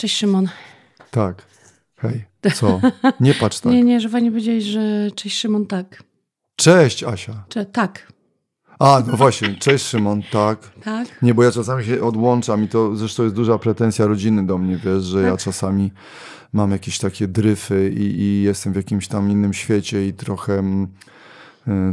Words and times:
Cześć 0.00 0.16
Szymon. 0.16 0.48
Tak. 1.10 1.42
Hej. 1.96 2.24
Co? 2.54 2.80
Nie 3.20 3.34
patrz 3.34 3.60
tak. 3.60 3.72
Nie, 3.72 3.82
nie, 3.82 4.00
że 4.00 4.08
fajnie 4.08 4.30
powiedziałeś, 4.30 4.64
że 4.64 5.10
cześć 5.14 5.38
Szymon, 5.38 5.66
tak. 5.66 6.02
Cześć 6.56 7.04
Asia. 7.04 7.44
Cze 7.48 7.66
tak. 7.66 8.12
A, 8.78 9.02
no 9.06 9.16
właśnie. 9.16 9.54
Cześć 9.54 9.84
Szymon, 9.84 10.22
tak. 10.32 10.70
Tak? 10.84 11.22
Nie, 11.22 11.34
bo 11.34 11.42
ja 11.42 11.52
czasami 11.52 11.84
się 11.84 12.02
odłączam 12.02 12.64
i 12.64 12.68
to 12.68 12.96
zresztą 12.96 13.22
jest 13.22 13.34
duża 13.34 13.58
pretensja 13.58 14.06
rodziny 14.06 14.46
do 14.46 14.58
mnie, 14.58 14.76
wiesz, 14.76 15.02
że 15.04 15.22
ja 15.22 15.30
Tak. 15.30 15.40
czasami 15.40 15.92
mam 16.52 16.70
jakieś 16.70 16.98
takie 16.98 17.28
dryfy 17.28 17.90
i, 17.96 18.20
i 18.20 18.42
jestem 18.42 18.72
w 18.72 18.76
jakimś 18.76 19.08
tam 19.08 19.30
innym 19.30 19.54
świecie 19.54 20.06
i 20.06 20.12
trochę 20.12 20.52
mm, 20.58 20.88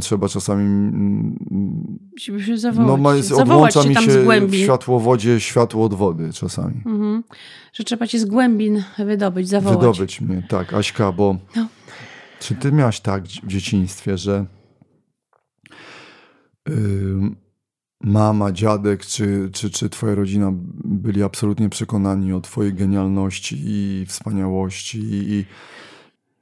trzeba 0.00 0.28
czasami 0.28 0.64
mm, 0.64 1.98
Musimy 2.12 2.42
się 2.42 2.58
zawołać. 2.58 2.88
no, 2.88 2.96
ma, 2.96 3.14
jest, 3.14 3.28
zawołać 3.28 3.48
odłącza 3.76 3.82
się 3.82 3.88
mi 3.88 3.94
tam 3.94 4.04
się 4.04 4.10
z 4.12 4.16
w 4.16 4.24
głębin. 4.24 4.64
światłowodzie 4.64 5.40
światło 5.40 5.84
od 5.84 5.94
wody 5.94 6.32
czasami. 6.32 6.74
Mhm. 6.86 7.24
Że 7.72 7.84
trzeba 7.84 8.06
cię 8.06 8.18
z 8.18 8.24
głębin 8.24 8.84
wydobyć, 8.98 9.48
zawołać. 9.48 9.78
Wydobyć 9.78 10.20
mnie, 10.20 10.46
tak. 10.48 10.74
Aśka, 10.74 11.12
bo 11.12 11.36
No. 11.56 11.66
czy 12.40 12.54
ty 12.54 12.72
miałaś 12.72 13.00
tak 13.00 13.24
w 13.24 13.46
dzieciństwie, 13.46 14.18
że 14.18 14.46
mama, 18.00 18.52
dziadek 18.52 19.06
czy, 19.06 19.50
czy, 19.52 19.70
czy 19.70 19.88
twoja 19.90 20.14
rodzina 20.14 20.50
byli 20.84 21.22
absolutnie 21.22 21.68
przekonani 21.68 22.32
o 22.32 22.40
twojej 22.40 22.74
genialności 22.74 23.56
i 23.66 24.04
wspaniałości 24.06 24.98
i, 24.98 25.32
i 25.32 25.44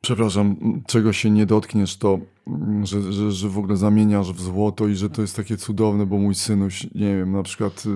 przepraszam, 0.07 0.57
czego 0.87 1.13
się 1.13 1.31
nie 1.31 1.47
dotkniesz, 1.47 1.97
to 1.97 2.19
mm, 2.47 2.87
że, 2.87 3.13
że, 3.13 3.33
że 3.33 3.49
w 3.49 3.59
ogóle 3.59 3.77
zamieniasz 3.77 4.33
w 4.33 4.41
złoto 4.41 4.89
i 4.89 4.95
że 4.95 5.11
to 5.11 5.23
jest 5.23 5.37
takie 5.37 5.57
cudowne, 5.57 6.07
bo 6.07 6.19
mój 6.19 6.35
synuś, 6.35 6.87
nie 6.95 7.17
wiem, 7.17 7.33
na 7.33 7.43
przykład 7.43 7.85
y, 7.87 7.91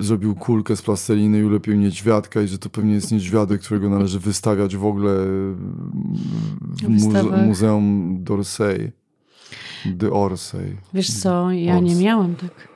y, 0.00 0.02
zrobił 0.02 0.34
kulkę 0.34 0.76
z 0.76 0.82
plasteliny 0.82 1.38
i 1.38 1.44
ulepił 1.44 1.76
niedźwiadka 1.76 2.42
i 2.42 2.48
że 2.48 2.58
to 2.58 2.70
pewnie 2.70 2.94
jest 2.94 3.12
niedźwiadek, 3.12 3.60
którego 3.60 3.90
należy 3.90 4.20
wystawiać 4.20 4.76
w 4.76 4.84
ogóle 4.84 5.10
y, 5.10 5.54
w 6.84 6.88
muze. 6.88 7.22
Muzeum 7.46 8.18
d'Orsay. 8.24 8.90
De 9.86 10.12
Orsay. 10.12 10.76
Wiesz 10.94 11.10
co, 11.10 11.50
ja 11.50 11.80
nie 11.80 11.92
Ors. 11.92 12.00
miałam 12.00 12.34
tak. 12.34 12.68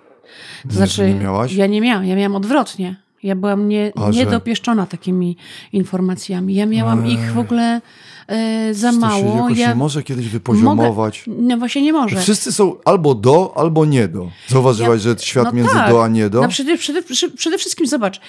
To 0.62 0.68
Nie, 0.68 0.74
znaczy, 0.74 1.14
nie 1.14 1.20
miałaś? 1.20 1.52
ja 1.52 1.66
nie 1.66 1.80
miałam, 1.80 2.04
ja 2.04 2.16
miałam 2.16 2.36
odwrotnie. 2.36 2.96
Ja 3.22 3.36
byłam 3.36 3.68
nie, 3.68 3.92
niedopieszczona 4.12 4.86
takimi 4.86 5.36
informacjami. 5.72 6.54
Ja 6.54 6.66
miałam 6.66 7.04
Ej. 7.04 7.12
ich 7.12 7.32
w 7.32 7.38
ogóle 7.38 7.80
e, 8.28 8.74
za 8.74 8.88
To 8.88 8.94
się 8.94 9.00
mało. 9.00 9.36
jakoś 9.36 9.58
Ja 9.58 9.68
nie 9.68 9.74
może 9.74 10.02
kiedyś 10.02 10.28
wypoziomować. 10.28 11.24
No 11.26 11.56
właśnie 11.56 11.82
nie 11.82 11.92
może. 11.92 12.20
Wszyscy 12.20 12.52
są 12.52 12.76
albo 12.84 13.14
do, 13.14 13.52
albo 13.56 13.84
nie 13.84 14.08
do. 14.08 14.30
Zauważyłaś, 14.48 15.00
że 15.00 15.16
świat 15.18 15.44
no 15.44 15.52
między 15.52 15.74
tak. 15.74 15.90
do 15.90 16.04
a 16.04 16.08
nie 16.08 16.30
do? 16.30 16.42
No 16.42 16.48
przede, 16.48 16.78
przede, 16.78 17.02
przede 17.36 17.58
wszystkim 17.58 17.86
zobacz, 17.86 18.20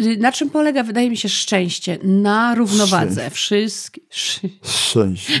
y, 0.00 0.16
na 0.16 0.32
czym 0.32 0.50
polega, 0.50 0.82
wydaje 0.82 1.10
mi 1.10 1.16
się, 1.16 1.28
szczęście? 1.28 1.98
Na 2.02 2.54
równowadze. 2.54 3.30
Wszystkich. 3.30 4.04
Szczęście. 4.62 5.32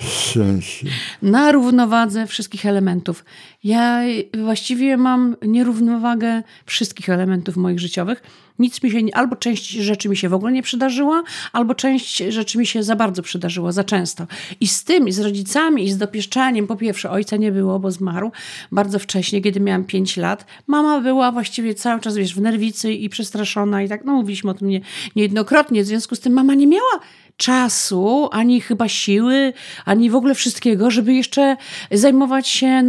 Szczęście. 0.00 0.86
na 1.22 1.52
równowadze 1.52 2.26
wszystkich 2.26 2.66
elementów. 2.66 3.24
Ja 3.64 4.02
właściwie 4.44 4.96
mam 4.96 5.36
nierównowagę 5.42 6.42
wszystkich 6.66 7.08
elementów 7.08 7.56
moich 7.56 7.80
życiowych. 7.80 8.22
Nic 8.58 8.82
mi 8.82 8.90
się, 8.90 8.98
albo 9.12 9.36
część 9.36 9.70
rzeczy 9.70 10.08
mi 10.08 10.16
się 10.16 10.28
w 10.28 10.34
ogóle 10.34 10.52
nie 10.52 10.62
przydarzyła, 10.62 11.22
albo 11.52 11.74
część 11.74 12.16
rzeczy 12.16 12.58
mi 12.58 12.66
się 12.66 12.82
za 12.82 12.96
bardzo 12.96 13.22
przydarzyła, 13.22 13.72
za 13.72 13.84
często. 13.84 14.26
I 14.60 14.68
z 14.68 14.84
tym, 14.84 15.08
i 15.08 15.12
z 15.12 15.18
rodzicami, 15.18 15.84
i 15.84 15.90
z 15.90 15.98
dopieszczaniem, 15.98 16.66
po 16.66 16.76
pierwsze, 16.76 17.10
ojca 17.10 17.36
nie 17.36 17.52
było, 17.52 17.78
bo 17.78 17.90
zmarł 17.90 18.32
bardzo 18.72 18.98
wcześnie, 18.98 19.40
kiedy 19.40 19.60
miałam 19.60 19.84
5 19.84 20.16
lat. 20.16 20.46
Mama 20.66 21.00
była 21.00 21.32
właściwie 21.32 21.74
cały 21.74 22.00
czas, 22.00 22.16
wiesz, 22.16 22.34
w 22.34 22.40
nerwicy 22.40 22.92
i 22.92 23.08
przestraszona 23.08 23.82
i 23.82 23.88
tak, 23.88 24.04
no 24.04 24.12
mówiliśmy 24.12 24.50
o 24.50 24.54
tym 24.54 24.68
nie, 24.68 24.80
niejednokrotnie, 25.16 25.82
w 25.82 25.86
związku 25.86 26.14
z 26.14 26.20
tym 26.20 26.32
mama 26.32 26.54
nie 26.54 26.66
miała 26.66 27.00
czasu, 27.38 28.28
ani 28.32 28.60
chyba 28.60 28.88
siły, 28.88 29.52
ani 29.84 30.10
w 30.10 30.14
ogóle 30.14 30.34
wszystkiego, 30.34 30.90
żeby 30.90 31.14
jeszcze 31.14 31.56
zajmować 31.90 32.48
się 32.48 32.82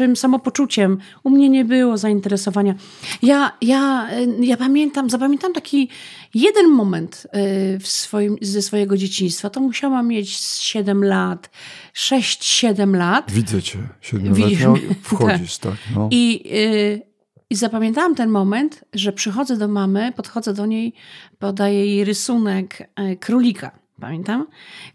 naszym 0.00 0.16
samopoczuciem. 0.16 0.98
U 1.22 1.30
mnie 1.30 1.48
nie 1.48 1.64
było 1.64 1.98
zainteresowania. 1.98 2.74
Ja, 3.22 3.52
ja, 3.62 4.08
y, 4.40 4.44
ja 4.44 4.56
pamiętam, 4.56 5.10
zapamiętam 5.10 5.52
taki 5.52 5.88
jeden 6.34 6.68
moment 6.68 7.26
y, 7.26 7.78
w 7.78 7.88
swoim, 7.88 8.36
ze 8.40 8.62
swojego 8.62 8.96
dzieciństwa. 8.96 9.50
To 9.50 9.60
musiałam 9.60 10.08
mieć 10.08 10.30
7 10.60 11.04
lat, 11.04 11.50
6-7 11.94 12.96
lat. 12.96 13.32
Widzę 13.32 13.62
cię. 13.62 13.78
Widzisz 13.78 14.10
Siedmioletnia 14.10 14.70
mnie? 14.70 14.80
wchodzisz, 15.02 15.58
tak. 15.66 15.74
No. 15.94 16.08
I, 16.10 16.42
y, 16.52 17.02
I 17.50 17.56
zapamiętałam 17.56 18.14
ten 18.14 18.30
moment, 18.30 18.84
że 18.92 19.12
przychodzę 19.12 19.56
do 19.56 19.68
mamy, 19.68 20.12
podchodzę 20.12 20.54
do 20.54 20.66
niej, 20.66 20.92
podaję 21.38 21.86
jej 21.86 22.04
rysunek 22.04 22.90
królika. 23.20 23.79
Pamiętam? 24.00 24.46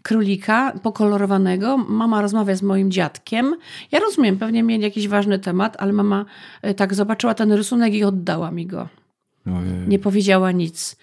Królika 0.02 0.72
pokolorowanego. 0.82 1.76
Mama 1.76 2.22
rozmawia 2.22 2.56
z 2.56 2.62
moim 2.62 2.90
dziadkiem. 2.90 3.54
Ja 3.92 4.00
rozumiem, 4.00 4.38
pewnie 4.38 4.62
mieli 4.62 4.82
jakiś 4.82 5.08
ważny 5.08 5.38
temat, 5.38 5.76
ale 5.78 5.92
mama 5.92 6.24
y, 6.66 6.74
tak 6.74 6.94
zobaczyła 6.94 7.34
ten 7.34 7.52
rysunek 7.52 7.94
i 7.94 8.04
oddała 8.04 8.50
mi 8.50 8.66
go. 8.66 8.88
Ojej. 9.46 9.88
Nie 9.88 9.98
powiedziała 9.98 10.52
nic. 10.52 10.96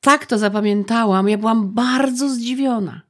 Tak 0.00 0.26
to 0.26 0.38
zapamiętałam. 0.38 1.28
Ja 1.28 1.38
byłam 1.38 1.68
bardzo 1.74 2.28
zdziwiona. 2.28 3.00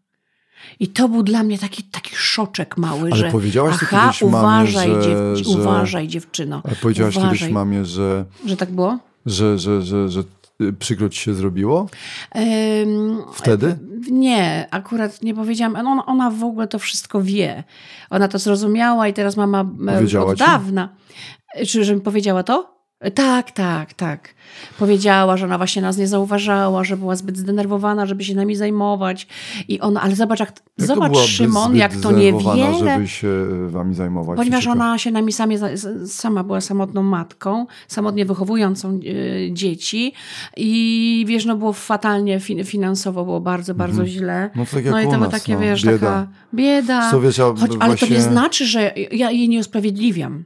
I 0.80 0.88
to 0.88 1.08
był 1.08 1.22
dla 1.22 1.42
mnie 1.42 1.58
taki, 1.58 1.82
taki 1.82 2.10
szoczek 2.16 2.76
mały, 2.76 3.02
Ale 3.12 3.16
że 3.16 3.30
powiedziałaś 3.30 3.76
aha, 3.82 4.00
kiedyś 4.06 4.22
mamie, 4.22 4.38
uważaj, 4.38 4.88
że- 4.88 5.00
dziew- 5.00 5.36
że- 5.36 5.58
uważaj 5.60 6.08
dziewczyno. 6.08 6.60
Ale 6.64 6.76
powiedziałaś 6.76 7.16
uważaj. 7.16 7.38
kiedyś 7.38 7.52
mamie, 7.52 7.84
że, 7.84 8.24
Że 8.46 8.56
tak 8.56 8.70
było? 8.70 8.98
że, 9.26 9.58
że, 9.58 9.82
że, 9.82 10.08
że 10.08 10.22
przykro 10.78 11.08
ci 11.08 11.20
się 11.20 11.34
zrobiło? 11.34 11.86
Ym, 12.82 13.22
Wtedy? 13.34 13.78
Nie, 14.10 14.66
akurat 14.70 15.22
nie 15.22 15.34
powiedziałam. 15.34 15.86
Ona, 15.86 16.06
ona 16.06 16.30
w 16.30 16.44
ogóle 16.44 16.68
to 16.68 16.78
wszystko 16.78 17.22
wie. 17.22 17.64
Ona 18.10 18.28
to 18.28 18.38
zrozumiała 18.38 19.08
i 19.08 19.12
teraz 19.12 19.36
mama 19.36 19.64
Powiedziała 19.94 20.26
od 20.32 20.38
ci? 20.38 20.44
dawna. 20.44 20.88
Czy 21.66 21.84
że 21.84 21.94
mi 21.94 22.00
powiedziała 22.00 22.42
to? 22.42 22.79
Tak, 23.14 23.50
tak, 23.50 23.94
tak. 23.94 24.34
Powiedziała, 24.78 25.36
że 25.36 25.44
ona 25.44 25.56
właśnie 25.58 25.82
nas 25.82 25.96
nie 25.96 26.08
zauważała, 26.08 26.84
że 26.84 26.96
była 26.96 27.16
zbyt 27.16 27.38
zdenerwowana, 27.38 28.06
żeby 28.06 28.24
się 28.24 28.34
nami 28.34 28.56
zajmować. 28.56 29.26
I 29.68 29.80
ona, 29.80 30.00
ale 30.00 30.16
zobacz, 30.16 30.40
jak, 30.40 30.52
Jak 30.78 30.86
zobacz 30.88 31.18
Szymon, 31.18 31.76
jak 31.76 31.96
to 31.96 32.12
niewiele. 32.12 32.94
żeby 32.94 33.08
się 33.08 33.28
wami 33.68 33.94
zajmować? 33.94 34.36
Ponieważ 34.36 34.66
ona 34.66 34.98
się 34.98 35.10
nami 35.10 35.32
samie, 35.32 35.58
sama 36.06 36.44
była 36.44 36.60
samotną 36.60 37.02
matką, 37.02 37.66
samotnie 37.88 38.24
wychowującą 38.24 38.88
e, 39.48 39.52
dzieci 39.52 40.12
i 40.56 41.24
wiesz, 41.28 41.44
no 41.44 41.56
było 41.56 41.72
fatalnie 41.72 42.40
fin- 42.40 42.64
finansowo, 42.64 43.24
było 43.24 43.40
bardzo, 43.40 43.74
bardzo 43.74 44.06
źle. 44.06 44.50
No 44.56 44.64
tak 44.66 44.84
jak 44.84 44.94
no 44.94 45.00
i 45.00 45.04
to 45.04 45.10
było 45.10 45.26
takie, 45.26 45.54
no, 45.54 45.60
wiesz, 45.60 45.84
bieda. 45.84 45.98
taka 45.98 46.28
bieda. 46.54 47.10
Co 47.10 47.20
wiesz, 47.20 47.38
ja 47.38 47.44
Choć, 47.44 47.60
ale 47.60 47.70
to 47.70 47.76
nie 47.76 47.86
właśnie- 47.86 48.20
znaczy, 48.20 48.66
że 48.66 48.94
ja 49.12 49.30
jej 49.30 49.48
nie 49.48 49.58
usprawiedliwiam. 49.60 50.44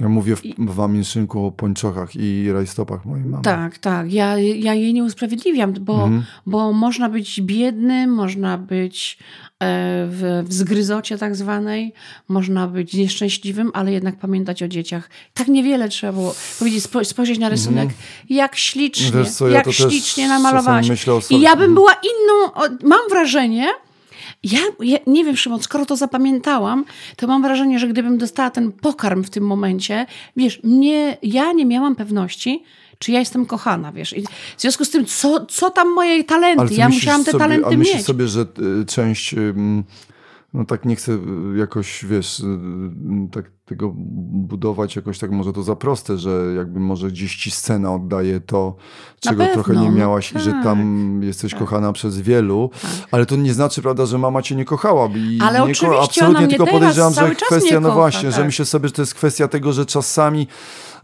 Ja 0.00 0.08
mówię 0.08 0.36
w, 0.36 0.42
w 0.58 0.80
Aminszynku 0.80 1.46
o 1.46 1.52
pończochach 1.52 2.10
i 2.16 2.52
rajstopach 2.52 3.04
mojej 3.04 3.26
mamy. 3.26 3.42
Tak, 3.44 3.78
tak. 3.78 4.12
Ja, 4.12 4.38
ja 4.38 4.74
jej 4.74 4.94
nie 4.94 5.04
usprawiedliwiam, 5.04 5.72
bo, 5.72 5.94
Mhm. 6.04 6.24
bo 6.46 6.72
można 6.72 7.08
być 7.08 7.40
biednym, 7.40 8.10
można 8.14 8.58
być 8.58 9.18
e, 9.18 10.06
w, 10.10 10.44
w 10.48 10.52
zgryzocie 10.52 11.18
tak 11.18 11.36
zwanej, 11.36 11.92
można 12.28 12.66
być 12.68 12.94
nieszczęśliwym, 12.94 13.70
ale 13.74 13.92
jednak 13.92 14.16
pamiętać 14.18 14.62
o 14.62 14.68
dzieciach. 14.68 15.10
Tak 15.34 15.48
niewiele 15.48 15.88
trzeba 15.88 16.12
było 16.12 16.34
powiedzieć, 16.58 16.82
spo, 16.84 17.04
spojrzeć 17.04 17.38
na 17.38 17.48
rysunek, 17.48 17.88
jak 18.30 18.56
ślicznie, 18.56 19.06
Mhm. 19.06 19.26
Co, 19.26 19.48
ja 19.48 19.54
jak 19.54 19.72
ślicznie 19.72 20.28
namalowałaś. 20.28 20.88
I 21.30 21.40
ja 21.40 21.56
bym 21.56 21.74
była 21.74 21.92
inną, 21.92 22.66
mam 22.88 23.00
wrażenie, 23.10 23.68
ja, 24.52 24.60
ja 24.80 24.98
nie 25.06 25.24
wiem, 25.24 25.36
Szymon, 25.36 25.62
skoro 25.62 25.86
to 25.86 25.96
zapamiętałam, 25.96 26.84
to 27.16 27.26
mam 27.26 27.42
wrażenie, 27.42 27.78
że 27.78 27.88
gdybym 27.88 28.18
dostała 28.18 28.50
ten 28.50 28.72
pokarm 28.72 29.24
w 29.24 29.30
tym 29.30 29.44
momencie, 29.46 30.06
wiesz, 30.36 30.60
mnie, 30.62 31.16
ja 31.22 31.52
nie 31.52 31.66
miałam 31.66 31.96
pewności, 31.96 32.62
czy 32.98 33.12
ja 33.12 33.18
jestem 33.18 33.46
kochana, 33.46 33.92
wiesz. 33.92 34.16
I 34.16 34.22
w 34.56 34.60
związku 34.60 34.84
z 34.84 34.90
tym, 34.90 35.04
co, 35.06 35.46
co 35.46 35.70
tam 35.70 35.94
moje 35.94 36.24
talenty? 36.24 36.68
ty 36.68 36.74
Ja 36.74 36.88
musiałam 36.88 37.24
te 37.24 37.30
sobie, 37.30 37.44
talenty 37.44 37.66
a 37.66 37.70
myślisz 37.70 37.96
mieć. 37.96 38.06
sobie, 38.06 38.28
że 38.28 38.40
y, 38.80 38.86
część, 38.86 39.34
ym, 39.34 39.84
no 40.56 40.64
tak 40.64 40.84
nie 40.84 40.96
chcę 40.96 41.12
y, 41.12 41.18
jakoś, 41.58 42.04
wiesz, 42.04 42.40
y, 42.40 42.44
y, 42.44 43.30
tak 43.32 43.50
tego 43.64 43.92
budować 43.96 44.96
jakoś 44.96 45.18
tak 45.18 45.30
może 45.30 45.52
to 45.52 45.62
za 45.62 45.76
proste, 45.76 46.18
że 46.18 46.54
jakby 46.56 46.80
może 46.80 47.08
gdzieś 47.08 47.36
ci 47.36 47.50
scena 47.50 47.94
oddaje 47.94 48.40
to, 48.40 48.76
czego 49.20 49.46
trochę 49.46 49.76
nie 49.76 49.90
miałaś 49.90 50.32
i 50.32 50.38
że 50.38 50.50
tak, 50.50 50.64
tam 50.64 51.20
jesteś 51.22 51.54
kochana 51.54 51.92
przez 51.92 52.20
wielu, 52.20 52.70
ale 53.10 53.26
to 53.26 53.36
nie 53.36 53.54
znaczy, 53.54 53.82
prawda, 53.82 54.06
że 54.06 54.18
mama 54.18 54.42
cię 54.42 54.56
nie 54.56 54.64
kochała. 54.64 55.08
I 55.16 55.38
Ale 55.42 55.58
nie 55.58 55.64
oczywiście 55.64 55.86
absolutnie 55.86 56.26
ona 56.26 56.38
mnie 56.38 56.48
tylko 56.48 56.66
podejrzewam, 56.66 57.12
że 57.12 57.34
kwestia, 57.34 57.80
no 57.80 57.88
kocha, 57.88 58.00
właśnie, 58.00 58.30
że 58.30 58.36
tak. 58.36 58.46
myślę 58.46 58.64
sobie, 58.64 58.88
że 58.88 58.94
to 58.94 59.02
jest 59.02 59.14
kwestia 59.14 59.48
tego, 59.48 59.72
że 59.72 59.86
czasami 59.86 60.46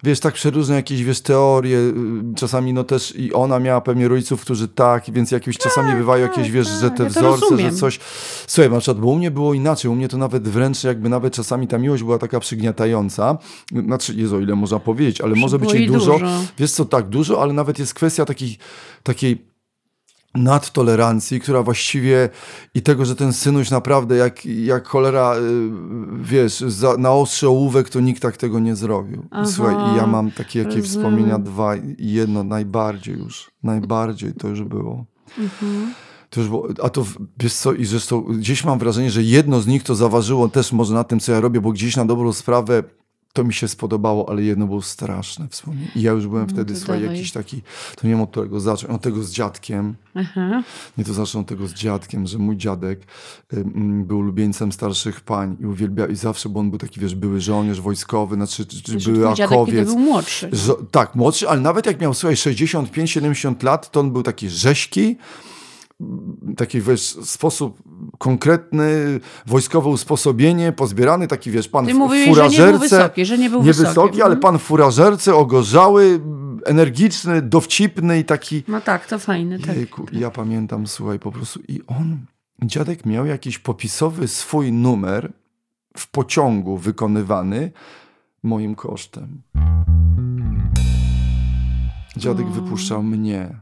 wiesz, 0.02 0.20
tak 0.20 0.34
przeróżne 0.34 0.74
jakieś, 0.74 1.04
wiesz, 1.04 1.20
teorie, 1.20 1.78
y, 1.78 1.92
czasami 2.36 2.72
no 2.72 2.84
też 2.84 3.16
i 3.16 3.32
ona 3.32 3.58
miała 3.58 3.80
pewnie 3.80 4.08
rodziców, 4.08 4.40
którzy 4.40 4.68
tak, 4.68 5.10
więc 5.10 5.30
jakieś 5.30 5.58
czasami 5.58 5.94
bywają 5.94 6.22
jakieś, 6.22 6.50
wiesz, 6.50 6.68
że 6.68 6.90
te 6.90 6.96
Tak, 6.96 7.16
ja 7.16 7.22
to 7.22 7.36
wzorce, 7.36 7.58
że 7.58 7.72
coś... 7.72 8.00
Słuchaj, 8.46 8.70
na 8.70 8.78
przykład, 8.78 9.00
bo 9.00 9.06
u 9.06 9.16
mnie 9.16 9.30
było 9.30 9.54
inaczej, 9.54 9.90
u 9.90 9.94
mnie 9.94 10.08
to 10.08 10.16
nawet 10.16 10.48
wręcz 10.48 10.84
jakby 10.84 11.08
nawet 11.08 11.34
czasami 11.34 11.68
ta 11.68 11.78
miłość 11.78 12.02
była 12.02 12.18
taka 12.18 12.40
przygniatająca, 12.40 13.38
znaczy, 13.86 14.14
Jezu, 14.14 14.40
ile 14.40 14.54
można 14.54 14.78
powiedzieć, 14.78 15.20
ale 15.20 15.34
może 15.34 15.58
być 15.58 15.72
jej 15.72 15.86
dużo. 15.86 16.12
dużo. 16.12 16.26
Wiesz 16.58 16.72
co, 16.72 16.84
tak, 16.84 17.08
dużo, 17.08 17.42
ale 17.42 17.52
nawet 17.52 17.78
jest 17.78 17.94
kwestia 17.94 18.24
takiej, 18.24 18.58
takiej 19.02 19.51
nadtolerancji, 20.34 21.40
która 21.40 21.62
właściwie 21.62 22.28
i 22.74 22.82
tego, 22.82 23.04
że 23.04 23.16
ten 23.16 23.32
synuś 23.32 23.70
naprawdę 23.70 24.16
jak, 24.16 24.46
jak 24.46 24.88
cholera, 24.88 25.34
y, 25.36 25.40
wiesz, 26.22 26.60
za, 26.60 26.96
na 26.96 27.12
ostrze 27.12 27.48
ołówek, 27.48 27.88
to 27.88 28.00
nikt 28.00 28.22
tak 28.22 28.36
tego 28.36 28.58
nie 28.58 28.76
zrobił. 28.76 29.26
Aha, 29.30 29.46
Słuchaj, 29.46 29.74
i 29.74 29.96
ja 29.96 30.06
mam 30.06 30.30
takie 30.30 30.58
jakie 30.58 30.76
rozumiem. 30.76 30.90
wspomnienia 30.90 31.38
dwa 31.38 31.76
i 31.76 31.94
jedno 31.98 32.44
najbardziej 32.44 33.18
już, 33.18 33.50
najbardziej 33.62 34.32
to 34.32 34.48
już 34.48 34.62
było. 34.62 35.04
Mhm. 35.38 35.94
To 36.30 36.40
już 36.40 36.48
było, 36.48 36.68
a 36.82 36.88
to 36.88 37.04
wiesz 37.38 37.54
co, 37.54 37.72
i 37.72 37.84
zresztą 37.84 38.22
gdzieś 38.22 38.64
mam 38.64 38.78
wrażenie, 38.78 39.10
że 39.10 39.22
jedno 39.22 39.60
z 39.60 39.66
nich 39.66 39.82
to 39.82 39.94
zaważyło 39.94 40.48
też 40.48 40.72
może 40.72 40.94
na 40.94 41.04
tym, 41.04 41.20
co 41.20 41.32
ja 41.32 41.40
robię, 41.40 41.60
bo 41.60 41.72
gdzieś 41.72 41.96
na 41.96 42.04
dobrą 42.04 42.32
sprawę 42.32 42.82
to 43.32 43.44
mi 43.44 43.54
się 43.54 43.68
spodobało, 43.68 44.28
ale 44.28 44.42
jedno 44.42 44.66
było 44.66 44.82
straszne 44.82 45.48
wspomnienie. 45.48 45.90
I 45.96 46.02
ja 46.02 46.12
już 46.12 46.26
byłem 46.26 46.48
wtedy, 46.48 46.74
to 46.74 46.80
słuchaj, 46.80 47.00
dawaj. 47.00 47.16
jakiś 47.16 47.32
taki, 47.32 47.62
to 47.96 48.06
nie 48.06 48.10
wiem 48.10 48.20
od 48.20 48.30
którego 48.30 48.60
zacząć, 48.60 48.92
od 48.92 49.02
tego 49.02 49.22
z 49.22 49.32
dziadkiem, 49.32 49.94
Aha. 50.14 50.62
nie 50.98 51.04
to 51.04 51.12
zacznę 51.14 51.40
od 51.40 51.46
tego 51.46 51.66
z 51.66 51.74
dziadkiem, 51.74 52.26
że 52.26 52.38
mój 52.38 52.56
dziadek 52.56 53.00
ym, 53.54 54.04
był 54.04 54.18
ulubieńcem 54.18 54.72
starszych 54.72 55.20
pań 55.20 55.56
i 55.60 55.66
uwielbiał, 55.66 56.08
i 56.08 56.16
zawsze, 56.16 56.48
bo 56.48 56.60
on 56.60 56.70
był 56.70 56.78
taki, 56.78 57.00
wiesz, 57.00 57.14
były 57.14 57.40
żołnierz 57.40 57.80
wojskowy, 57.80 58.34
znaczy, 58.34 58.66
czy, 58.66 58.82
czy 58.82 59.00
Że 59.00 59.12
były 59.12 59.28
akowiec. 59.28 59.88
był 59.88 59.98
młodszy. 59.98 60.48
Że, 60.52 60.72
tak, 60.90 61.14
młodszy, 61.14 61.48
ale 61.48 61.60
nawet 61.60 61.86
jak 61.86 62.00
miał, 62.00 62.14
słuchaj, 62.14 62.36
65-70 62.36 63.64
lat, 63.64 63.90
to 63.90 64.00
on 64.00 64.10
był 64.12 64.22
taki 64.22 64.48
rześki, 64.48 65.16
taki, 66.56 66.80
wiesz, 66.80 67.00
sposób 67.22 67.78
konkretny, 68.18 69.20
wojskowe 69.46 69.88
usposobienie, 69.88 70.72
pozbierany, 70.72 71.28
taki, 71.28 71.50
wiesz, 71.50 71.68
pan 71.68 71.86
Ty 71.86 71.94
mówiłeś, 71.94 72.24
że 72.24 72.28
nie 72.28 72.34
był 72.34 72.34
furażerce. 72.34 72.78
wysoki, 72.96 73.24
że 73.26 73.38
nie 73.38 73.50
był 73.50 73.60
Niewysoki, 73.62 73.88
wysoki. 73.88 74.22
ale 74.22 74.34
Mhm. 74.34 74.40
pan 74.40 74.58
furażerce, 74.58 75.34
ogorzały, 75.34 76.20
energiczny, 76.66 77.42
dowcipny 77.42 78.18
i 78.18 78.24
taki... 78.24 78.62
No 78.68 78.80
tak, 78.80 79.06
to 79.06 79.18
fajne, 79.18 79.58
tak. 79.58 79.76
Jejku, 79.76 80.06
i 80.12 80.18
ja 80.18 80.30
pamiętam, 80.30 80.86
słuchaj, 80.86 81.18
po 81.18 81.32
prostu 81.32 81.60
i 81.68 81.80
on, 81.86 82.18
dziadek 82.64 83.06
miał 83.06 83.26
jakiś 83.26 83.58
popisowy 83.58 84.28
swój 84.28 84.72
numer 84.72 85.32
w 85.96 86.10
pociągu 86.10 86.78
wykonywany 86.78 87.72
moim 88.42 88.74
kosztem. 88.74 89.42
Dziadek 92.16 92.46
O. 92.46 92.50
wypuszczał 92.50 93.02
mnie, 93.02 93.60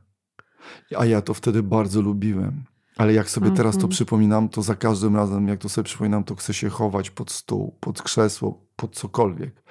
a 0.99 1.05
ja 1.07 1.23
to 1.23 1.35
wtedy 1.35 1.63
bardzo 1.63 2.01
lubiłem. 2.01 2.65
Ale 2.97 3.13
jak 3.13 3.31
sobie 3.31 3.51
teraz 3.51 3.75
to 3.75 3.79
Mhm. 3.79 3.91
przypominam, 3.91 4.49
to 4.49 4.63
za 4.63 4.75
każdym 4.75 5.17
razem, 5.17 5.49
jak 5.49 5.61
to 5.61 5.69
sobie 5.69 5.85
przypominam, 5.85 6.25
to 6.25 6.35
chcę 6.37 6.55
się 6.55 6.69
chować 6.69 7.11
pod 7.11 7.31
stół, 7.31 7.75
pod 7.81 8.03
krzesło, 8.03 8.61
pod 8.77 8.95
cokolwiek. 8.97 9.63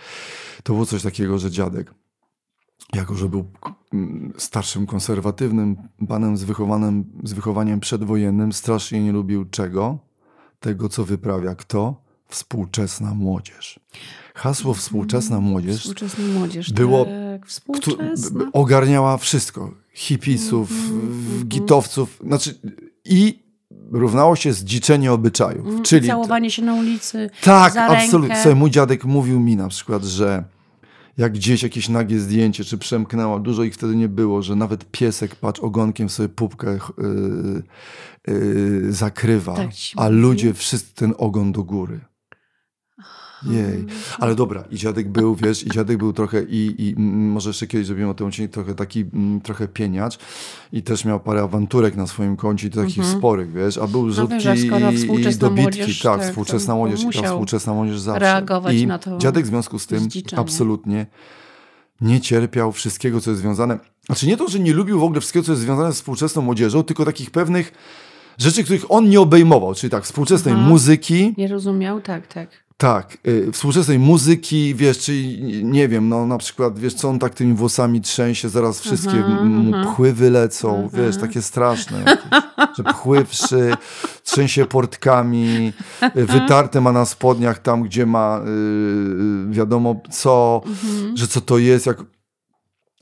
To 0.63 0.73
było 0.73 0.85
coś 0.85 1.03
takiego, 1.03 1.39
że 1.39 1.51
dziadek, 1.51 1.93
jako 2.93 3.15
że 3.15 3.29
był 3.29 3.45
mm, 3.93 4.33
starszym, 4.37 4.85
konserwatywnym 4.87 5.75
panem 6.07 6.37
z, 6.37 6.43
wychowanym, 6.43 7.05
z 7.23 7.33
wychowaniem 7.33 7.79
przedwojennym, 7.79 8.53
strasznie 8.53 9.03
nie 9.03 9.11
lubił 9.11 9.45
czego? 9.45 9.97
Tego, 10.59 10.89
co 10.89 11.05
wyprawia 11.05 11.55
kto? 11.55 12.01
Współczesna 12.27 13.13
młodzież. 13.13 13.79
Hasło 14.35 14.73
współczesna 14.73 15.39
młodzież 15.39 15.79
Współczesna 15.79 16.23
młodzież. 16.39 16.73
było- 16.73 17.05
Tak, 17.05 17.47
współczesna. 17.47 18.45
ogarniała 18.53 19.17
wszystko. 19.17 19.71
Hipisów, 19.93 20.71
Mhm, 20.71 21.01
mhm. 21.01 21.47
gitowców, 21.47 22.19
znaczy 22.25 22.59
i 23.05 23.39
równało 23.91 24.35
się 24.35 24.53
zdziczenie 24.53 25.11
obyczajów. 25.11 25.67
Mm, 25.67 25.83
Czyli 25.83 26.07
Całowanie 26.07 26.51
się 26.51 26.61
na 26.61 26.73
ulicy. 26.75 27.29
tak, 27.43 27.77
absolutnie. 27.77 28.35
Słuchaj, 28.35 28.55
mój 28.55 28.71
dziadek 28.71 29.05
mówił 29.05 29.39
mi 29.39 29.55
na 29.55 29.67
przykład, 29.67 30.03
że 30.03 30.43
jak 31.17 31.33
gdzieś 31.33 31.63
jakieś 31.63 31.89
nagie 31.89 32.19
zdjęcie, 32.19 32.63
czy 32.63 32.77
przemknęło, 32.77 33.39
dużo 33.39 33.63
ich 33.63 33.73
wtedy 33.73 33.95
nie 33.95 34.09
było, 34.09 34.41
że 34.41 34.55
nawet 34.55 34.91
piesek, 34.91 35.35
patrz, 35.35 35.59
ogonkiem 35.59 36.09
sobie 36.09 36.29
pupkę 36.29 36.79
yy, 36.97 37.63
yy, 38.27 38.93
zakrywa, 38.93 39.55
Tak 39.55 39.69
a 39.95 40.07
ludzie 40.07 40.53
wszyscy 40.53 40.93
ten 40.95 41.13
ogon 41.17 41.51
do 41.51 41.63
góry. 41.63 41.99
Jej. 43.43 43.85
Ale 44.19 44.35
dobra, 44.35 44.63
i 44.71 44.75
dziadek 44.77 45.09
był, 45.09 45.35
wiesz, 45.35 45.67
i 45.67 45.69
dziadek 45.69 45.97
był 45.97 46.13
trochę 46.13 46.43
i, 46.43 46.75
i 46.77 46.95
może 47.01 47.49
jeszcze 47.49 47.67
kiedyś 47.67 47.87
zrobimy 47.87 48.09
o 48.09 48.13
tym 48.13 48.27
odcinek, 48.27 48.51
trochę 48.51 48.75
taki 48.75 49.05
mm, 49.13 49.41
trochę 49.41 49.67
pieniacz 49.67 50.19
i 50.73 50.83
też 50.83 51.05
miał 51.05 51.19
parę 51.19 51.41
awanturek 51.41 51.95
na 51.95 52.07
swoim 52.07 52.37
koncie, 52.37 52.67
i 52.67 52.69
takich 52.69 52.97
Mhm. 52.99 53.17
sporych, 53.17 53.51
wiesz, 53.51 53.77
a 53.77 53.87
był 53.87 54.11
rzutki 54.11 54.35
wiesz, 54.35 54.45
a 54.45 54.55
skoro 54.67 54.91
i, 54.91 55.21
i 55.21 55.35
dobitki, 55.35 55.61
młodzież, 55.79 55.99
tak, 55.99 56.19
tak, 56.19 56.29
współczesna 56.29 56.75
młodzież, 56.75 56.99
a 57.19 57.23
współczesna 57.23 57.73
młodzież 57.73 57.99
zawsze. 57.99 58.19
reagować 58.19 58.75
I 58.75 58.87
na 58.87 58.99
to 58.99 59.17
dziadek 59.17 59.45
w 59.45 59.47
związku 59.47 59.79
z 59.79 59.87
tym 59.87 59.99
zdziczenie. 59.99 60.39
absolutnie 60.41 61.05
nie 62.01 62.21
cierpiał 62.21 62.71
wszystkiego, 62.71 63.21
co 63.21 63.29
jest 63.31 63.41
związane, 63.41 63.79
znaczy 64.05 64.27
nie 64.27 64.37
to, 64.37 64.47
że 64.47 64.59
nie 64.59 64.73
lubił 64.73 64.99
w 64.99 65.03
ogóle 65.03 65.19
wszystkiego, 65.19 65.45
co 65.45 65.51
jest 65.51 65.61
związane 65.61 65.93
z 65.93 65.95
współczesną 65.95 66.41
młodzieżą, 66.41 66.83
tylko 66.83 67.05
takich 67.05 67.31
pewnych 67.31 67.71
rzeczy, 68.37 68.63
których 68.63 68.91
on 68.91 69.09
nie 69.09 69.19
obejmował, 69.21 69.73
czyli 69.75 69.89
tak, 69.91 70.03
współczesnej 70.03 70.53
Aha. 70.57 70.67
muzyki, 70.67 71.33
Nie 71.37 71.47
rozumiał? 71.47 72.01
Tak, 72.01 72.27
tak. 72.27 72.49
Tak, 72.81 73.17
y, 73.27 73.51
współczesnej 73.51 73.99
muzyki, 73.99 74.75
wiesz, 74.75 74.97
czyli 74.99 75.39
nie 75.65 75.87
wiem, 75.87 76.09
no 76.09 76.25
na 76.27 76.37
przykład, 76.37 76.79
wiesz, 76.79 76.93
co 76.93 77.09
on 77.09 77.19
tak 77.19 77.33
tymi 77.33 77.53
włosami 77.53 78.01
trzęsie, 78.01 78.49
zaraz 78.49 78.79
wszystkie 78.81 79.15
mu 79.15 79.71
aha. 79.75 79.91
pchły 79.91 80.13
wylecą, 80.13 80.89
Aha. 80.93 80.97
wiesz, 81.03 81.17
takie 81.17 81.41
straszne, 81.41 81.99
jakieś, 81.99 82.41
że 82.77 82.83
pchły 82.83 83.25
wszy, 83.25 83.73
trzęsie 84.23 84.65
portkami, 84.65 85.73
y, 86.17 86.25
wytarte 86.25 86.81
ma 86.81 86.91
na 86.91 87.05
spodniach 87.05 87.59
tam, 87.59 87.83
gdzie 87.83 88.05
ma 88.05 88.39
y, 88.39 88.49
y, 88.49 89.53
wiadomo 89.53 90.01
co, 90.11 90.61
Mhm. 90.65 91.17
że 91.17 91.27
co 91.27 91.41
to 91.41 91.57
jest, 91.57 91.85
jak... 91.85 91.97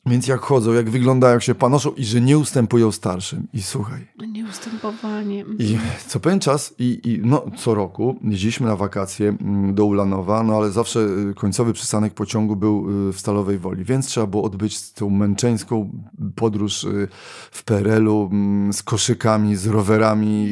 Więc 0.07 0.27
jak 0.27 0.39
chodzą, 0.39 0.73
jak 0.73 0.89
wyglądają, 0.89 1.33
jak 1.33 1.43
się 1.43 1.55
panoszą 1.55 1.91
i 1.91 2.05
że 2.05 2.21
nie 2.21 2.37
ustępują 2.37 2.91
starszym. 2.91 3.47
I 3.53 3.61
słuchaj, 3.61 4.07
Nieustępowanie. 4.27 5.45
i 5.59 5.77
co 6.07 6.19
pewien 6.19 6.39
czas, 6.39 6.75
i, 6.79 6.99
i 7.03 7.19
no, 7.23 7.45
co 7.57 7.73
roku 7.73 8.19
jeździliśmy 8.23 8.67
na 8.67 8.75
wakacje 8.75 9.29
mm, 9.29 9.75
do 9.75 9.85
Ulanowa, 9.85 10.43
no 10.43 10.55
ale 10.55 10.71
zawsze 10.71 10.99
y, 10.99 11.33
końcowy 11.33 11.73
przystanek 11.73 12.13
pociągu 12.13 12.55
był 12.55 13.09
y, 13.09 13.13
w 13.13 13.19
Stalowej 13.19 13.57
Woli, 13.57 13.83
więc 13.83 14.07
trzeba 14.07 14.27
było 14.27 14.43
odbyć 14.43 14.91
tą 14.91 15.09
męczeńską 15.09 15.91
podróż 16.35 16.83
y, 16.83 17.07
w 17.51 17.63
PRL-u 17.63 18.29
mm, 18.31 18.73
z 18.73 18.83
koszykami, 18.83 19.55
z 19.55 19.67
rowerami 19.67 20.47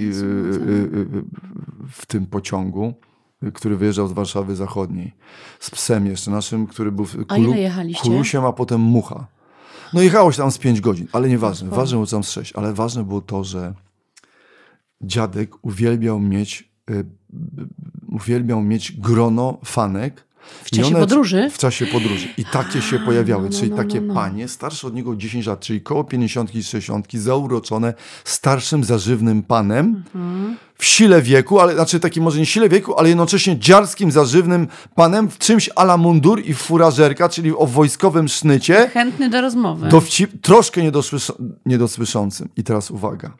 w 1.91 2.05
tym 2.07 2.25
pociągu, 2.25 2.93
który 3.53 3.77
wyjeżdżał 3.77 4.07
z 4.07 4.11
Warszawy 4.11 4.55
Zachodniej. 4.55 5.13
Z 5.59 5.71
psem 5.71 6.05
jeszcze 6.05 6.31
naszym, 6.31 6.67
który 6.67 6.91
był 6.91 7.05
w 7.05 7.15
A 7.27 7.37
ile 7.37 7.59
jechaliście? 7.59 8.03
Kulusiem, 8.03 8.45
a 8.45 8.53
potem 8.53 8.81
Mucha. 8.81 9.34
No 9.95 10.01
jechało 10.01 10.31
się 10.31 10.37
tam 10.37 10.51
z 10.51 10.57
5 10.57 10.81
godzin, 10.81 11.07
ale 11.11 11.29
nieważne. 11.29 11.69
Ważne 11.69 11.95
było 11.95 12.07
tam 12.07 12.23
z 12.23 12.31
6, 12.31 12.53
ale 12.55 12.73
ważne 12.73 13.03
było 13.03 13.21
to, 13.21 13.43
że 13.43 13.73
dziadek 15.01 15.65
uwielbiał 15.65 16.19
mieć, 16.19 16.71
y, 16.89 17.05
uwielbiał 18.07 18.61
mieć 18.61 18.91
grono 18.91 19.57
fanek. 19.65 20.27
W 20.63 20.69
czasie 20.71 20.95
podróży? 20.95 21.49
W 21.51 21.57
czasie 21.57 21.85
podróży. 21.87 22.27
I 22.37 22.45
takie 22.45 22.81
się 22.81 22.99
pojawiały, 22.99 23.43
no, 23.43 23.49
no, 23.53 23.59
czyli 23.59 23.71
takie 23.71 24.01
no, 24.01 24.07
no. 24.07 24.13
panie, 24.13 24.47
starsze 24.47 24.87
od 24.87 24.93
niego 24.93 25.15
10 25.15 25.45
lat, 25.45 25.59
czyli 25.59 25.81
koło 25.81 26.03
50 26.03 26.55
i 26.55 26.63
60, 26.63 27.07
zauroczone 27.13 27.93
starszym, 28.23 28.83
zażywnym 28.83 29.43
panem, 29.43 30.03
Mhm. 30.15 30.57
w 30.77 30.85
sile 30.85 31.21
wieku, 31.21 31.59
ale 31.59 31.73
znaczy 31.73 31.99
takim 31.99 32.23
może 32.23 32.39
nie 32.39 32.45
sile 32.45 32.69
wieku, 32.69 32.99
ale 32.99 33.09
jednocześnie 33.09 33.59
dziarskim, 33.59 34.11
zażywnym 34.11 34.67
panem 34.95 35.29
w 35.29 35.37
czymś 35.37 35.69
ala 35.75 35.97
mundur 35.97 36.41
i 36.45 36.53
furażerka, 36.53 37.29
czyli 37.29 37.55
o 37.57 37.65
wojskowym 37.67 38.27
sznycie, 38.27 38.89
Chętny 38.93 39.29
do 39.29 39.41
rozmowy. 39.41 39.87
dowcip, 39.89 40.31
troszkę 40.41 40.83
niedosłysza, 40.83 41.33
niedosłyszącym. 41.65 42.49
I 42.57 42.63
teraz 42.63 42.91
uwaga. 42.91 43.31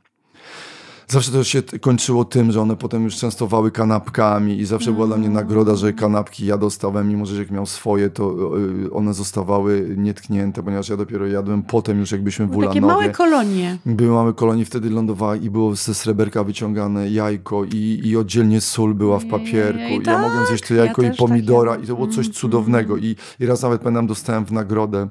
Zawsze 1.08 1.32
to 1.32 1.44
się 1.44 1.64
kończyło 1.82 2.26
tym, 2.26 2.52
że 2.52 2.62
one 2.62 2.76
potem 2.76 3.04
już 3.04 3.16
częstowały 3.16 3.72
kanapkami 3.72 4.58
i 4.60 4.66
zawsze 4.66 4.92
była 4.92 5.08
dla 5.08 5.18
mnie 5.18 5.30
nagroda, 5.30 5.76
że 5.76 5.94
kanapki 5.94 6.46
ja 6.46 6.58
dostałem, 6.58 7.10
mimo 7.10 7.26
że 7.26 7.40
jak 7.40 7.52
miał 7.52 7.66
swoje, 7.66 8.10
to 8.10 8.34
y, 8.60 8.94
one 8.94 9.14
zostawały 9.14 9.96
nietknięte, 9.98 10.64
ponieważ 10.64 10.90
ja 10.90 10.98
dopiero 10.98 11.28
jadłem 11.28 11.64
potem 11.64 12.00
już 12.00 12.12
jakbyśmy 12.12 12.46
w 12.46 12.50
Takie 12.50 12.58
Ulanowie. 12.60 12.82
małe 12.82 13.10
kolonie. 13.10 13.78
Były 13.86 14.12
mamy 14.16 14.34
kolonii, 14.34 14.66
wtedy 14.66 14.90
lądowała 14.90 15.36
i 15.36 15.50
było 15.50 15.76
ze 15.76 15.94
sreberka 15.94 16.44
wyciągane 16.44 17.10
jajko 17.10 17.64
i, 17.66 18.02
i 18.04 18.18
oddzielnie 18.18 18.62
sól 18.62 18.94
była 18.94 19.20
w 19.20 19.26
papierku. 19.26 19.80
Jej, 19.80 20.02
I 20.02 20.04
ja 20.06 20.18
mogłem 20.22 20.46
zjeść 20.46 20.64
to 20.64 20.68
tak, 20.70 20.78
ja 20.78 20.84
jajko 20.86 21.02
i 21.02 21.12
pomidora 21.12 21.72
takie- 21.72 21.84
i 21.84 21.88
to 21.88 21.96
było 21.96 22.08
coś 22.08 22.26
Mm, 22.26 22.34
cudownego. 22.34 22.98
I, 22.98 23.16
I 23.40 23.46
raz 23.46 23.62
nawet 23.62 23.82
pamiętam, 23.82 24.08
dostałem 24.08 24.46
w 24.46 24.52
nagrodę 24.52 25.08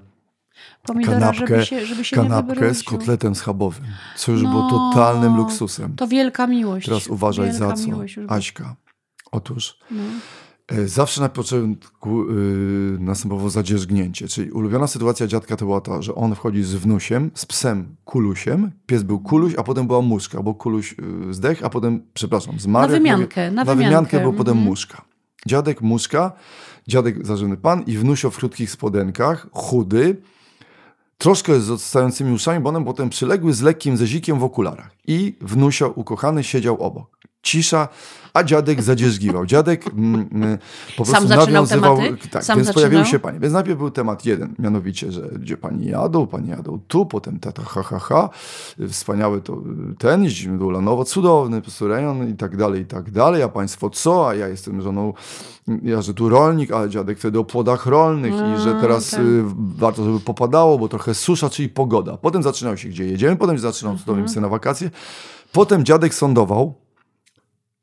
Pomidora, 0.86 1.18
kanapkę, 1.18 1.46
żeby 1.46 1.66
się, 1.66 1.86
żeby 1.86 2.04
się 2.04 2.16
kanapkę 2.16 2.74
z 2.74 2.82
kotletem 2.82 3.34
schabowym, 3.34 3.84
co 4.16 4.32
już 4.32 4.42
było 4.42 4.54
No, 4.70 4.90
totalnym 4.92 5.36
luksusem. 5.36 5.96
To 5.96 6.08
wielka 6.08 6.46
miłość. 6.46 6.86
Teraz 6.86 7.06
uważaj 7.08 7.50
wielka 7.50 7.76
za 7.76 7.82
co. 7.84 7.90
Aśka. 8.28 8.76
Otóż 9.32 9.78
No. 9.90 10.02
E, 10.68 10.88
zawsze 10.88 11.20
na 11.20 11.28
początku 11.28 12.24
yy, 12.30 12.98
następowało 13.00 13.50
zadzierzgnięcie, 13.50 14.28
czyli 14.28 14.50
ulubiona 14.50 14.86
sytuacja 14.86 15.26
dziadka 15.26 15.56
to 15.56 15.64
była 15.64 15.80
ta, 15.80 16.02
że 16.02 16.14
on 16.14 16.34
wchodzi 16.34 16.62
z 16.62 16.74
wnusiem, 16.74 17.30
z 17.34 17.46
psem 17.46 17.96
kulusiem, 18.04 18.70
pies 18.86 19.02
był 19.02 19.20
kuluś, 19.20 19.54
a 19.54 19.62
potem 19.62 19.86
była 19.86 20.00
muszka, 20.02 20.42
bo 20.42 20.54
kuluś 20.54 20.94
yy, 21.26 21.34
zdech, 21.34 21.64
a 21.64 21.70
potem, 21.70 22.02
przepraszam, 22.14 22.60
zmarł. 22.60 22.92
Na 22.92 22.98
wymiankę, 22.98 23.50
na, 23.50 23.64
na 23.64 23.74
wymiankę. 23.74 24.20
był 24.20 24.32
potem 24.32 24.52
Mhm. 24.52 24.68
muszka. 24.68 25.02
Dziadek, 25.46 25.80
muszka, 25.82 26.32
dziadek 26.88 27.26
zażony 27.26 27.56
pan 27.56 27.82
i 27.86 27.98
wnusio 27.98 28.30
w 28.30 28.36
krótkich 28.36 28.70
spodenkach, 28.70 29.46
chudy, 29.52 30.16
troszkę 31.24 31.60
z 31.60 31.70
odstającymi 31.70 32.32
uszami, 32.32 32.60
bo 32.60 32.68
one 32.68 32.84
potem 32.84 33.10
przyległy 33.10 33.52
z 33.52 33.62
lekkim 33.62 33.96
zezikiem 33.96 34.38
w 34.38 34.44
okularach. 34.44 34.90
I 35.06 35.36
wnusio 35.40 35.88
ukochany 35.88 36.44
siedział 36.44 36.82
obok. 36.82 37.13
Cisza, 37.44 37.88
a 38.34 38.44
dziadek 38.44 38.82
zadzierzgiwał. 38.82 39.46
Dziadek 39.46 39.86
mm, 39.88 40.28
mm, 40.32 40.58
po 40.96 41.04
Sam 41.04 41.12
prostu 41.14 41.28
zaczynał 41.28 41.46
nawiązywał. 41.46 41.96
tematy? 41.96 42.28
Tak, 42.28 42.44
Sam 42.44 42.56
więc 42.56 42.66
zaczynał? 42.66 42.74
pojawiły 42.90 43.04
się 43.10 43.18
panie. 43.18 43.40
Więc 43.40 43.54
najpierw 43.54 43.78
był 43.78 43.90
temat 43.90 44.26
jeden, 44.26 44.54
mianowicie, 44.58 45.12
że 45.12 45.20
gdzie 45.40 45.56
pani 45.56 45.86
jadą, 45.86 46.26
pani 46.26 46.48
jadą 46.48 46.80
tu, 46.88 47.06
potem 47.06 47.40
tata 47.40 47.62
ha, 47.66 47.82
ha, 47.82 47.98
ha. 47.98 48.28
Wspaniały 48.88 49.40
to 49.40 49.52
y, 49.52 49.94
ten, 49.98 50.24
jeździmy 50.24 50.58
do 50.58 50.66
Ulanowa, 50.66 51.04
cudowny 51.04 51.56
po 51.56 51.62
prostu 51.62 51.88
rejon 51.88 52.28
i 52.28 52.34
tak 52.34 52.56
dalej, 52.56 52.82
i 52.82 52.86
tak 52.86 53.10
dalej. 53.10 53.42
A 53.42 53.48
państwo 53.48 53.90
co? 53.90 54.28
A 54.28 54.34
ja 54.34 54.48
jestem 54.48 54.82
żoną, 54.82 55.12
ja, 55.82 56.02
że 56.02 56.14
tu 56.14 56.28
rolnik, 56.28 56.72
ale 56.72 56.88
dziadek 56.90 57.18
wtedy 57.18 57.38
o 57.38 57.44
płodach 57.44 57.86
rolnych 57.86 58.32
i 58.34 58.60
że 58.62 58.74
teraz 58.80 59.10
tak. 59.10 59.20
warto, 59.76 60.04
żeby 60.04 60.20
popadało, 60.20 60.78
bo 60.78 60.88
trochę 60.88 61.14
susza, 61.14 61.50
czyli 61.50 61.68
pogoda. 61.68 62.16
Potem 62.16 62.42
zaczynał 62.42 62.76
się, 62.76 62.88
gdzie 62.88 63.04
jedziemy, 63.06 63.36
potem 63.36 63.58
zaczynał 63.58 63.92
Mhm. 63.92 64.16
cudownie 64.18 64.40
na 64.40 64.48
wakacje. 64.48 64.90
Potem 65.52 65.84
dziadek 65.84 66.14
sądował 66.14 66.74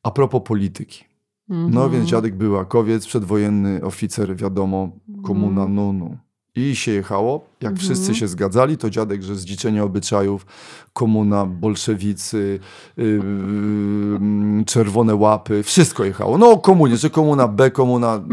a 0.03 0.11
propos 0.11 0.41
polityki. 0.45 1.03
No 1.49 1.65
Mhm. 1.65 1.91
więc 1.91 2.09
dziadek 2.09 2.35
był 2.35 2.57
Akowiec, 2.57 3.07
przedwojenny 3.07 3.81
oficer, 3.83 4.35
wiadomo, 4.35 4.89
komuna 5.23 5.61
Mhm. 5.61 5.75
Nunu. 5.75 6.17
I 6.55 6.75
się 6.75 6.91
jechało. 6.91 7.45
Jak 7.61 7.77
wszyscy 7.77 8.15
się 8.15 8.27
zgadzali, 8.27 8.77
to 8.77 8.89
dziadek, 8.89 9.23
że 9.23 9.35
zdziczenie 9.35 9.83
obyczajów, 9.83 10.45
komuna, 10.93 11.45
bolszewicy, 11.45 12.59
yy, 12.97 13.05
yy, 13.05 14.65
czerwone 14.65 15.15
łapy, 15.15 15.63
wszystko 15.63 16.03
jechało. 16.05 16.37
No 16.37 16.51
o 16.51 16.57
komunie, 16.59 16.97
że 16.97 17.09
komuna 17.09 17.47
B, 17.47 17.71
komuna... 17.71 18.23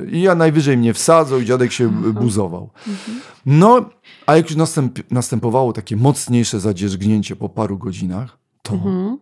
Yy, 0.00 0.10
I 0.10 0.22
ja 0.22 0.34
najwyżej 0.34 0.76
mnie 0.76 0.94
wsadzał 0.94 1.40
i 1.40 1.44
dziadek 1.44 1.72
się 1.72 1.88
buzował. 2.12 2.70
No, 3.46 3.84
a 4.26 4.36
jak 4.36 4.46
już 4.50 4.56
następ, 4.56 4.98
następowało 5.10 5.72
takie 5.72 5.96
mocniejsze 5.96 6.60
zadzierzgnięcie 6.60 7.36
po 7.36 7.48
paru 7.48 7.78
godzinach, 7.78 8.38
to 8.62 8.74
Mhm. 8.74 9.18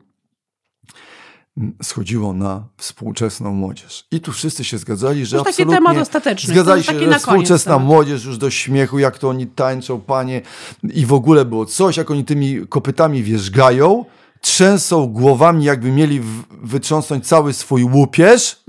Schodziło 1.83 2.33
na 2.33 2.65
współczesną 2.77 3.53
młodzież. 3.53 4.07
I 4.13 4.21
tu 4.21 4.33
wszyscy 4.33 4.65
się 4.65 4.79
zgadzali, 4.79 5.27
że 5.27 5.37
już 5.37 5.45
taki 5.45 5.63
absolutnie... 5.63 5.77
temat 5.77 6.03
ostateczny. 6.03 6.55
Zgadzali 6.55 6.83
się, 6.83 6.99
że 6.99 7.19
współczesna 7.19 7.75
temat. 7.75 7.89
młodzież 7.89 8.25
już 8.25 8.39
do 8.39 8.51
śmiechu, 8.51 8.99
jak 8.99 9.19
to 9.19 9.29
oni 9.29 9.47
tańczą, 9.47 10.01
panie. 10.01 10.43
I 10.83 11.07
w 11.07 11.13
ogóle 11.13 11.45
było 11.45 11.67
coś, 11.67 11.97
jak 11.97 12.11
oni 12.11 12.25
tymi 12.25 12.67
kopytami 12.69 13.23
wierzgają, 13.23 14.05
trzęsą 14.41 15.07
głowami, 15.07 15.65
jakby 15.65 15.91
mieli 15.91 16.21
wytrząsnąć 16.63 17.27
cały 17.27 17.53
swój 17.53 17.85
łupież. 17.85 18.63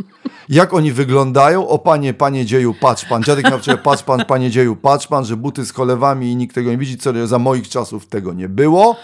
Jak 0.49 0.73
oni 0.73 0.91
wyglądają? 0.91 1.67
O 1.67 1.79
panie, 1.79 2.13
panie 2.13 2.45
dzieju, 2.45 2.75
patrz 2.81 3.05
pan. 3.05 3.23
Dziadek 3.23 3.49
na 3.49 3.57
wczoraj, 3.57 3.83
patrz 3.83 4.03
pan, 4.03 4.25
panie 4.25 4.51
dzieju, 4.51 4.75
patrz 4.75 5.07
pan, 5.07 5.25
że 5.25 5.37
buty 5.37 5.65
z 5.65 5.71
cholewami 5.71 6.31
i 6.31 6.35
nikt 6.35 6.55
tego 6.55 6.71
nie 6.71 6.77
widzi, 6.77 6.97
co 6.97 7.27
za 7.27 7.39
moich 7.39 7.69
czasów 7.69 8.05
tego 8.05 8.33
nie 8.33 8.49
było. 8.49 8.95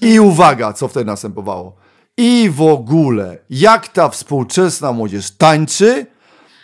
I 0.00 0.20
uwaga, 0.20 0.72
co 0.72 0.88
wtedy 0.88 1.06
następowało. 1.06 1.81
I 2.16 2.50
w 2.50 2.62
ogóle, 2.62 3.38
jak 3.50 3.88
ta 3.88 4.08
współczesna 4.08 4.92
młodzież 4.92 5.30
tańczy, 5.30 6.06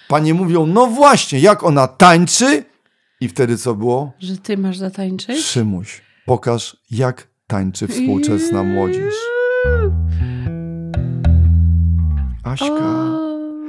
panie 0.08 0.34
mówią, 0.34 0.66
no 0.66 0.86
właśnie, 0.86 1.38
jak 1.40 1.64
ona 1.64 1.86
tańczy. 1.86 2.64
I 3.20 3.28
wtedy 3.28 3.58
co 3.58 3.74
było? 3.74 4.12
Że 4.18 4.36
ty 4.36 4.58
masz 4.58 4.76
zatańczyć? 4.78 5.44
Szymuś, 5.44 6.02
pokaż, 6.26 6.76
jak 6.90 7.28
tańczy 7.46 7.88
współczesna 7.88 8.62
młodzież. 8.62 9.14
Aśka. 12.44 12.66
O, 12.66 13.18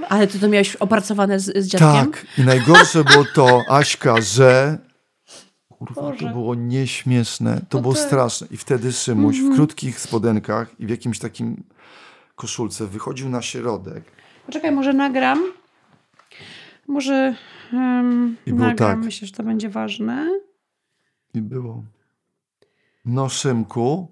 ale 0.10 0.28
ty 0.28 0.40
to 0.40 0.48
miałeś 0.48 0.76
opracowane 0.76 1.40
z, 1.40 1.58
z 1.58 1.68
dziadkiem? 1.68 2.12
Tak, 2.12 2.26
i 2.38 2.42
najgorsze 2.42 3.04
było 3.04 3.26
to, 3.36 3.62
Aśka, 3.70 4.22
że 4.22 4.78
kurwa, 5.80 5.96
to 5.96 6.02
Boże. 6.02 6.30
było 6.30 6.56
nieśmieszne, 6.56 7.62
to 7.70 7.78
No 7.78 7.82
było 7.82 7.94
tak. 7.94 8.04
straszne. 8.04 8.48
I 8.52 8.58
wtedy 8.58 8.92
Szymuś 8.92 9.40
w 9.40 9.56
krótkich 9.56 10.00
spodenkach 10.00 10.80
i 10.80 10.86
w 10.86 10.90
jakimś 10.90 11.20
takim 11.20 11.64
koszulce 12.36 12.88
wychodził 12.88 13.30
na 13.30 13.42
środek. 13.42 14.04
Poczekaj, 14.46 14.72
może 14.72 14.94
nagram. 14.94 15.44
Może 16.88 17.36
um, 17.74 18.38
I 18.46 18.54
nagram. 18.54 18.76
tak. 18.78 19.00
Myślę, 19.06 19.28
że 19.28 19.34
to 19.34 19.44
będzie 19.44 19.70
ważne. 19.70 20.40
I 21.34 21.42
było. 21.42 21.84
No, 23.06 23.30
Szymku, 23.30 24.08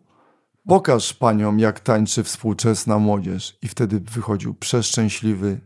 pokaż 0.67 1.13
paniom, 1.13 1.59
jak 1.59 1.79
tańczy 1.79 2.23
współczesna 2.23 2.99
młodzież. 2.99 3.57
I 3.61 3.67
wtedy 3.67 3.99
wychodził 3.99 4.53
przeszczęśliwy 4.53 5.59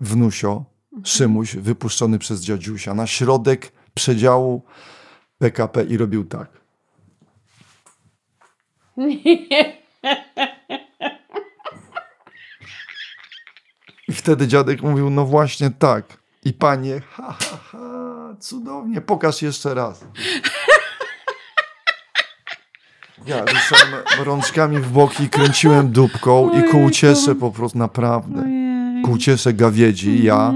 wnusio, 0.00 0.64
Szymuś, 1.04 1.56
wypuszczony 1.56 2.18
przez 2.18 2.40
dziadziusia 2.40 2.94
na 2.94 3.06
środek 3.06 3.72
przedziału 3.94 4.62
PKP 5.38 5.84
i 5.84 5.96
robił 5.96 6.24
tak. 6.24 6.48
I 14.08 14.12
wtedy 14.12 14.48
dziadek 14.48 14.82
mówił, 14.82 15.10
no 15.10 15.24
właśnie 15.24 15.70
tak. 15.70 16.04
I 16.44 16.52
panie, 16.52 17.00
ha, 17.10 17.36
ha, 17.40 17.58
ha, 17.70 17.78
cudownie, 18.40 19.00
pokaż 19.00 19.42
jeszcze 19.42 19.74
raz. 19.74 20.04
Ja 23.26 23.40
ruszam 23.40 23.88
rączkami 24.24 24.78
w 24.78 24.90
boki, 24.90 25.28
kręciłem 25.28 25.92
dupką 25.92 26.60
i 26.60 26.70
ku 26.70 26.84
uciesze 26.84 27.34
po 27.34 27.50
prostu, 27.50 27.78
naprawdę. 27.78 28.44
Ku 29.04 29.10
uciesze 29.10 29.52
gawiedzi, 29.52 30.22
ja 30.24 30.54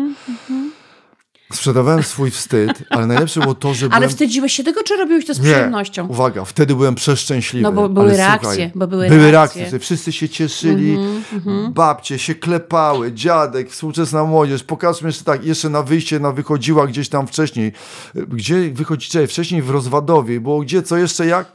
sprzedawałem 1.52 2.02
swój 2.02 2.30
wstyd, 2.30 2.82
ale 2.90 3.06
najlepsze 3.06 3.40
było 3.40 3.54
to, 3.54 3.74
że 3.74 3.86
Ale 3.86 3.94
byłem... 3.94 4.10
wstydziłeś 4.10 4.52
się 4.52 4.64
tego, 4.64 4.82
czy 4.82 4.96
robiłeś 4.96 5.26
to 5.26 5.34
z 5.34 5.38
Nie, 5.38 5.44
przyjemnością? 5.44 6.08
uwaga, 6.08 6.44
wtedy 6.44 6.74
byłem 6.74 6.94
przeszczęśliwy. 6.94 7.62
No 7.62 7.72
bo 7.72 7.88
były 7.88 8.06
ale 8.06 8.16
reakcje, 8.16 8.48
słuchaj, 8.50 8.70
bo 8.74 8.86
były 8.86 9.08
były 9.08 9.30
reakcje. 9.30 9.60
reakcje. 9.60 9.78
Wszyscy 9.78 10.12
się 10.12 10.28
cieszyli, 10.28 10.98
Mhm, 11.32 11.72
babcie 11.72 12.18
się 12.18 12.34
klepały, 12.34 13.12
dziadek, 13.12 13.70
współczesna 13.70 14.24
młodzież. 14.24 14.64
Pokażmy 14.64 15.08
jeszcze 15.08 15.24
tak, 15.24 15.44
jeszcze 15.44 15.68
na 15.68 15.82
wyjście 15.82 16.20
na 16.20 16.32
wychodziła 16.32 16.86
gdzieś 16.86 17.08
tam 17.08 17.26
wcześniej. 17.26 17.72
Gdzie 18.14 18.70
wychodzicie? 18.70 19.26
Wcześniej 19.26 19.62
w 19.62 19.70
Rozwadowie. 19.70 20.40
Było 20.40 20.60
gdzie, 20.60 20.82
co 20.82 20.96
jeszcze, 20.96 21.26
jak? 21.26 21.52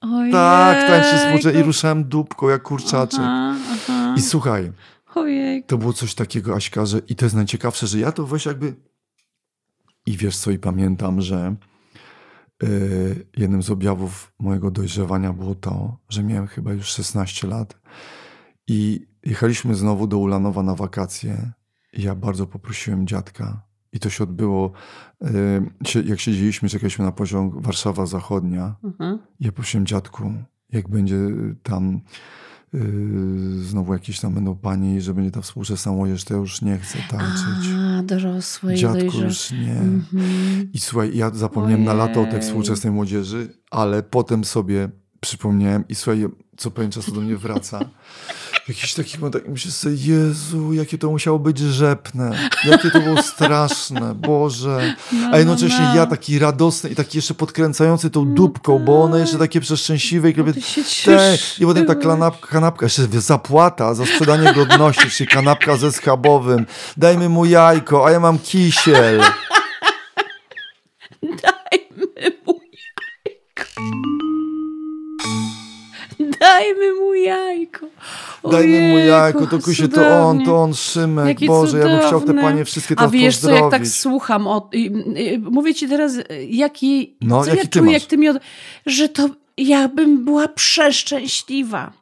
Ojej. 0.00 0.32
Tak, 0.32 0.78
tańczy 0.88 1.18
współczesnie. 1.18 1.60
I 1.60 1.62
ruszałem 1.62 2.04
dupką 2.04 2.48
jak 2.48 2.62
kurczaczek. 2.62 3.20
Aha, 3.22 3.54
aha. 3.88 4.14
I 4.16 4.22
słuchaj, 4.22 4.72
Ojej. 5.14 5.64
to 5.64 5.78
było 5.78 5.92
coś 5.92 6.14
takiego, 6.14 6.54
Aśka, 6.54 6.86
że 6.86 6.98
i 7.08 7.14
to 7.16 7.24
jest 7.24 7.34
najciekawsze, 7.36 7.86
że 7.86 7.98
ja 7.98 8.12
to 8.12 8.26
weź 8.26 8.46
jakby... 8.46 8.74
I 10.08 10.16
wiesz 10.16 10.36
co, 10.38 10.50
i 10.50 10.58
pamiętam, 10.58 11.20
że 11.20 11.54
yy, 12.62 13.26
jednym 13.36 13.62
z 13.62 13.70
objawów 13.70 14.32
mojego 14.38 14.70
dojrzewania 14.70 15.32
było 15.32 15.54
to, 15.54 15.96
że 16.08 16.22
miałem 16.22 16.46
chyba 16.46 16.72
już 16.72 16.86
16 16.86 17.46
lat 17.46 17.80
i 18.68 19.06
jechaliśmy 19.24 19.74
znowu 19.74 20.06
do 20.06 20.18
Ulanowa 20.18 20.62
na 20.62 20.74
wakacje. 20.74 21.52
I 21.92 22.02
ja 22.02 22.14
bardzo 22.14 22.46
poprosiłem 22.46 23.06
dziadka. 23.06 23.62
I 23.92 23.98
to 23.98 24.10
się 24.10 24.24
odbyło, 24.24 24.72
się- 25.84 26.00
jak 26.02 26.20
siedzieliśmy, 26.20 26.68
czekaliśmy 26.68 27.04
na 27.04 27.12
poziom 27.12 27.60
Warszawa 27.62 28.06
Zachodnia. 28.06 28.74
Mhm. 28.84 29.18
ja 29.40 29.52
prosiłem 29.52 29.86
dziadku, 29.86 30.32
jak 30.70 30.88
będzie 30.88 31.16
tam 31.62 32.00
znowu 33.62 33.92
jakieś 33.92 34.20
tam 34.20 34.34
będą 34.34 34.54
panie 34.56 34.96
i 34.96 35.00
że 35.00 35.14
będzie 35.14 35.30
ta 35.30 35.42
współczesna 35.42 35.92
młodzież, 35.92 36.24
to 36.24 36.34
ja 36.34 36.40
już 36.40 36.62
nie 36.62 36.78
chcę 36.78 36.98
tańczyć. 37.10 37.70
A, 37.98 38.02
dorosłe 38.02 38.74
i 38.74 38.78
Dziadku 38.78 38.98
dojrzałe. 39.00 39.24
już 39.24 39.50
nie. 39.50 39.72
Mhm. 39.80 40.72
I 40.72 40.78
słuchaj, 40.78 41.16
ja 41.16 41.30
zapomniałem 41.30 41.84
na 41.84 41.94
lato 41.94 42.20
o 42.20 42.24
tej 42.24 42.32
Ojej. 42.32 42.42
współczesnej 42.42 42.92
młodzieży, 42.92 43.48
ale 43.70 44.02
potem 44.02 44.44
sobie 44.44 44.88
przypomniałem 45.20 45.84
i 45.88 45.94
słuchaj, 45.94 46.26
co 46.56 46.70
pewien 46.70 46.90
czas 46.90 47.12
do 47.12 47.20
mnie 47.20 47.36
wraca. 47.36 47.80
Jakiś 48.68 48.94
taki 48.94 49.18
moment, 49.18 49.46
i 49.46 49.50
myślę 49.50 49.70
sobie, 49.70 49.96
Jezu, 49.96 50.72
jakie 50.72 50.98
to 50.98 51.10
musiało 51.10 51.38
być 51.38 51.58
rzepne, 51.58 52.50
jakie 52.64 52.90
to 52.90 53.00
było 53.00 53.22
straszne, 53.32 54.14
Boże. 54.14 54.94
No, 55.12 55.28
A 55.32 55.38
jednocześnie 55.38 55.80
no, 55.80 55.88
no. 55.88 55.96
ja 55.96 56.06
taki 56.06 56.38
radosny 56.38 56.90
i 56.90 56.94
taki 56.94 57.18
jeszcze 57.18 57.34
podkręcający 57.34 58.10
tą 58.10 58.34
dupką, 58.34 58.78
bo 58.78 59.02
one 59.02 59.20
jeszcze 59.20 59.38
takie 59.38 59.60
przeszczęśliwe 59.60 60.30
i 60.30 60.62
się 60.62 60.82
Te, 61.04 61.38
I 61.60 61.64
potem 61.64 61.86
ta 61.86 61.94
kanapka, 61.94 62.46
kanapka, 62.46 62.86
jeszcze 62.86 63.08
zapłata 63.20 63.94
za 63.94 64.06
sprzedanie 64.06 64.52
godności, 64.52 65.10
czyli 65.16 65.28
kanapka 65.30 65.76
ze 65.76 65.92
schabowym. 65.92 66.66
Dajmy 66.96 67.28
mu 67.28 67.44
jajko, 67.44 68.06
a 68.06 68.10
ja 68.10 68.20
mam 68.20 68.38
kisiel. 68.38 69.20
Dajmy 76.40 76.92
mu 77.00 77.14
jajko. 77.14 77.86
Dajmy 78.44 78.48
mu 78.48 78.48
jajko. 78.48 78.50
Dajmy 78.50 78.88
mu 78.88 78.98
jajko, 78.98 79.46
to 79.46 79.58
kusie, 79.58 79.88
to 79.88 80.26
on, 80.26 80.44
to 80.44 80.62
on, 80.62 80.74
Szymek. 80.74 81.26
Jakie 81.28 81.46
Boże, 81.46 81.78
ja 81.78 81.84
bym 81.84 82.00
chciał 82.06 82.20
te 82.20 82.34
panie 82.34 82.64
wszystkie 82.64 82.94
A 82.94 82.96
teraz 82.96 83.12
wiesz 83.12 83.36
co, 83.38 83.50
jak 83.50 83.70
tak 83.70 83.86
słucham, 83.86 84.46
o, 84.46 84.68
i, 84.72 84.84
i, 85.16 85.38
mówię 85.38 85.74
ci 85.74 85.88
teraz, 85.88 86.12
jaki, 86.48 87.16
No, 87.20 87.42
co 87.42 87.46
jaki 87.50 87.58
ja 87.58 87.64
ty 87.64 87.68
czuję, 87.68 87.84
masz? 87.84 87.92
jak 87.92 88.02
ty 88.02 88.18
mi 88.18 88.28
od... 88.28 88.36
że 88.86 89.08
to 89.08 89.28
ja 89.56 89.88
bym 89.88 90.24
była 90.24 90.48
przeszczęśliwa. 90.48 91.92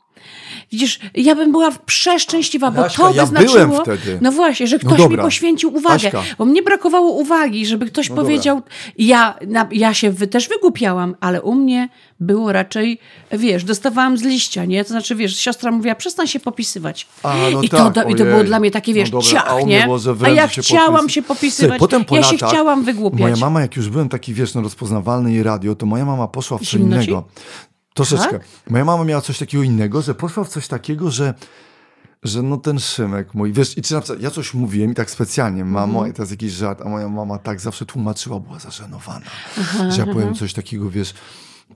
Widzisz, 0.73 0.99
ja 1.15 1.35
bym 1.35 1.53
była 1.53 1.71
przeszczęśliwa, 1.87 2.71
bo 2.71 2.83
Jaśka, 2.83 3.03
to 3.03 3.15
ja 3.15 3.23
by 3.23 3.29
znaczyło... 3.29 3.67
byłem 3.67 3.83
wtedy. 3.83 4.19
No 4.21 4.33
właśnie, 4.33 4.67
że 4.67 4.77
No 4.77 4.91
ktoś 4.91 4.99
mi 4.99 5.05
dobra. 5.05 5.25
poświęcił 5.25 5.75
uwagę. 5.77 5.95
Aśka. 5.95 6.23
Bo 6.39 6.45
mnie 6.45 6.63
brakowało 6.63 7.13
uwagi, 7.13 7.67
żeby 7.67 7.87
ktoś 7.87 8.09
No 8.11 8.17
dobra. 8.17 8.25
powiedział... 8.25 8.63
Ja, 8.99 9.39
na, 9.47 9.69
ja 9.73 9.95
się 9.95 10.11
wy, 10.11 10.27
też 10.27 10.49
wygłupiałam, 10.49 11.15
ale 11.21 11.43
u 11.43 11.55
mnie 11.55 11.89
było 12.21 12.53
raczej, 12.53 12.99
wiesz, 13.33 13.65
dostawałam 13.65 14.19
z 14.19 14.23
liścia, 14.23 14.65
nie? 14.65 14.85
To 14.85 14.89
znaczy, 14.91 15.15
wiesz, 15.15 15.37
siostra 15.37 15.71
mówiła, 15.71 15.95
przestań 15.95 16.27
się 16.27 16.41
popisywać. 16.41 17.07
A, 17.23 17.37
no 17.53 17.63
I, 17.63 17.69
tak, 17.69 17.95
to, 17.95 18.03
I 18.03 18.15
to 18.15 18.25
było 18.25 18.45
dla 18.45 18.61
mnie 18.61 18.71
takie, 18.71 18.95
wiesz, 18.95 19.13
No 19.13 19.21
dobra, 19.21 19.33
ciach, 19.43 19.67
nie? 19.67 19.89
A 20.25 20.29
ja 20.29 20.49
się 20.49 20.63
chciałam 20.63 21.07
popis- 21.07 21.09
się 21.13 21.23
popisywać. 21.23 21.79
potem 21.79 22.05
po 22.05 22.17
ja 22.17 22.23
się 22.23 22.33
latach 22.33 22.51
chciałam 22.51 22.85
wygłupiać. 22.85 23.21
Moja 23.21 23.37
mama, 23.37 23.61
jak 23.61 23.77
już 23.77 23.89
byłem 23.89 24.09
taki, 24.09 24.35
wiesz, 24.35 24.55
no 24.55 24.63
rozpoznawalny 24.63 25.35
i 25.35 25.43
radio, 25.43 25.75
to 25.75 25.87
moja 25.87 26.05
mama 26.05 26.29
poszła 26.29 26.59
w 26.59 26.63
co 26.63 26.79
innego. 26.79 27.25
Troszeczkę. 27.97 28.39
Tak? 28.39 28.49
Moja 28.71 28.85
mama 28.85 29.05
miała 29.05 29.23
coś 29.23 29.39
takiego 29.39 29.63
innego, 29.65 30.03
że 30.03 30.15
poszła 30.15 30.45
w 30.45 30.49
coś 30.49 30.69
takiego, 30.69 31.11
że 31.11 31.35
że 32.23 32.43
no 32.43 32.57
ten 32.57 32.79
Szymek 32.81 33.35
mój, 33.35 33.53
wiesz, 33.53 33.79
i 33.79 33.83
czy 33.83 33.95
na 33.95 34.01
przykład 34.01 34.23
ja 34.23 34.31
coś 34.31 34.55
mówiłem 34.55 34.93
i 34.93 34.95
tak 34.95 35.11
specjalnie, 35.11 35.65
mamo, 35.65 35.99
Mhm. 35.99 36.11
i 36.13 36.15
to 36.15 36.23
jest 36.23 36.33
jakiś 36.33 36.53
żart, 36.53 36.81
a 36.85 36.89
moja 36.89 37.09
mama 37.09 37.39
tak 37.39 37.61
zawsze 37.61 37.87
tłumaczyła, 37.87 38.41
była 38.41 38.59
zażenowana, 38.59 39.27
że 39.89 40.07
ja 40.07 40.13
powiem 40.15 40.35
coś 40.35 40.53
takiego, 40.53 40.91
wiesz, 40.91 41.15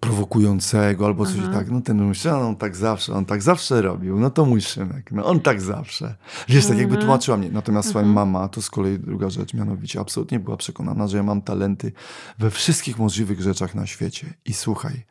prowokującego 0.00 1.07
albo 1.07 1.27
coś 1.27 1.37
tak, 1.53 1.71
no 1.71 1.81
ten 1.81 2.03
mój 2.03 2.15
Szymek, 2.15 2.43
on 2.43 2.57
tak 2.57 2.77
zawsze, 2.77 3.15
on 3.15 3.25
tak 3.25 3.43
zawsze 3.43 3.83
robił, 3.83 4.21
no 4.21 4.31
to 4.31 4.45
mój 4.45 4.61
Szymek, 4.61 5.12
no 5.12 5.25
on 5.27 5.41
tak 5.41 5.61
zawsze. 5.61 6.15
Wiesz, 6.49 6.67
tak 6.67 6.79
jakby 6.79 6.97
tłumaczyła 6.97 7.37
mnie. 7.37 7.50
Natomiast 7.53 7.89
swoja 7.89 8.07
mama, 8.07 8.49
to 8.49 8.62
z 8.62 8.71
kolei 8.71 8.99
druga 8.99 9.31
rzecz, 9.31 9.55
mianowicie 9.55 10.00
absolutnie 10.00 10.41
była 10.41 10.57
przekonana, 10.57 11.07
że 11.09 11.17
ja 11.17 11.23
mam 11.23 11.43
talenty 11.43 11.93
we 12.39 12.50
wszystkich 12.50 12.99
możliwych 12.99 13.41
rzeczach 13.41 13.75
na 13.75 13.87
świecie. 13.87 14.35
I 14.45 14.55
słuchaj, 14.55 15.05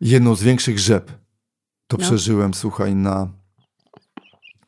jedną 0.00 0.34
z 0.34 0.42
większych 0.42 0.78
rzep 0.78 1.12
to 1.86 1.96
No. 1.96 2.04
przeżyłem, 2.04 2.54
słuchaj, 2.54 2.94
na 2.94 3.28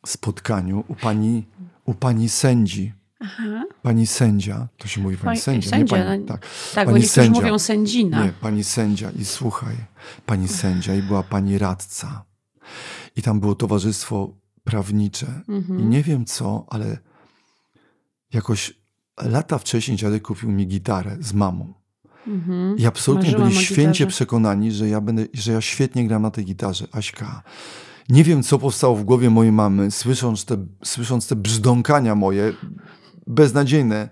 spotkaniu 0.06 0.84
u 0.88 0.94
pani, 0.94 1.46
u 1.84 1.94
pani 1.94 2.28
sędzi. 2.28 2.92
Aha. 3.20 3.64
Pani 3.82 4.06
sędzia, 4.06 4.68
to 4.78 4.88
się 4.88 5.00
mówi 5.00 5.16
pani 5.16 5.24
Pani- 5.26 5.40
sędzia, 5.40 5.70
sędzia, 5.70 5.96
nie 5.98 6.04
pani, 6.04 6.20
no, 6.20 6.26
tak. 6.26 6.40
Tak, 6.74 6.86
bo 6.86 6.92
pani 6.92 7.02
niektórzy 7.02 7.08
sędzia. 7.24 7.40
mówią 7.40 7.58
sędzina. 7.58 8.24
Nie, 8.24 8.32
pani 8.32 8.64
sędzia 8.64 9.10
i 9.10 9.24
słuchaj, 9.24 9.76
pani 10.26 10.48
sędzia 10.48 10.94
i 10.94 11.02
była 11.02 11.22
pani 11.22 11.58
radca. 11.58 12.24
I 13.16 13.22
tam 13.22 13.40
było 13.40 13.54
towarzystwo 13.54 14.34
prawnicze. 14.64 15.26
Mhm. 15.48 15.80
I 15.80 15.84
nie 15.84 16.02
wiem 16.02 16.24
co, 16.24 16.66
ale 16.68 16.98
jakoś 18.32 18.74
lata 19.16 19.58
wcześniej 19.58 19.96
dziadek 19.96 20.22
kupił 20.22 20.50
mi 20.50 20.66
gitarę 20.66 21.16
z 21.20 21.32
mamą. 21.32 21.74
Mhm. 22.26 22.78
I 22.78 22.86
absolutnie 22.86 23.30
Marzyłam 23.30 23.48
byli 23.48 23.64
święcie 23.64 24.06
przekonani, 24.06 24.72
że 24.72 24.88
ja, 24.88 25.00
będę, 25.00 25.26
że 25.34 25.52
ja 25.52 25.60
świetnie 25.60 26.08
gram 26.08 26.22
na 26.22 26.30
tej 26.30 26.44
gitarze. 26.44 26.86
Aśka, 26.92 27.42
nie 28.08 28.24
wiem, 28.24 28.42
co 28.42 28.58
powstało 28.58 28.96
w 28.96 29.04
głowie 29.04 29.30
mojej 29.30 29.52
mamy, 29.52 29.90
słysząc 29.90 30.44
te, 30.44 30.66
słysząc 30.84 31.28
te 31.28 31.36
brzdąkania 31.36 32.14
moje, 32.14 32.52
beznadziejne, 33.26 34.08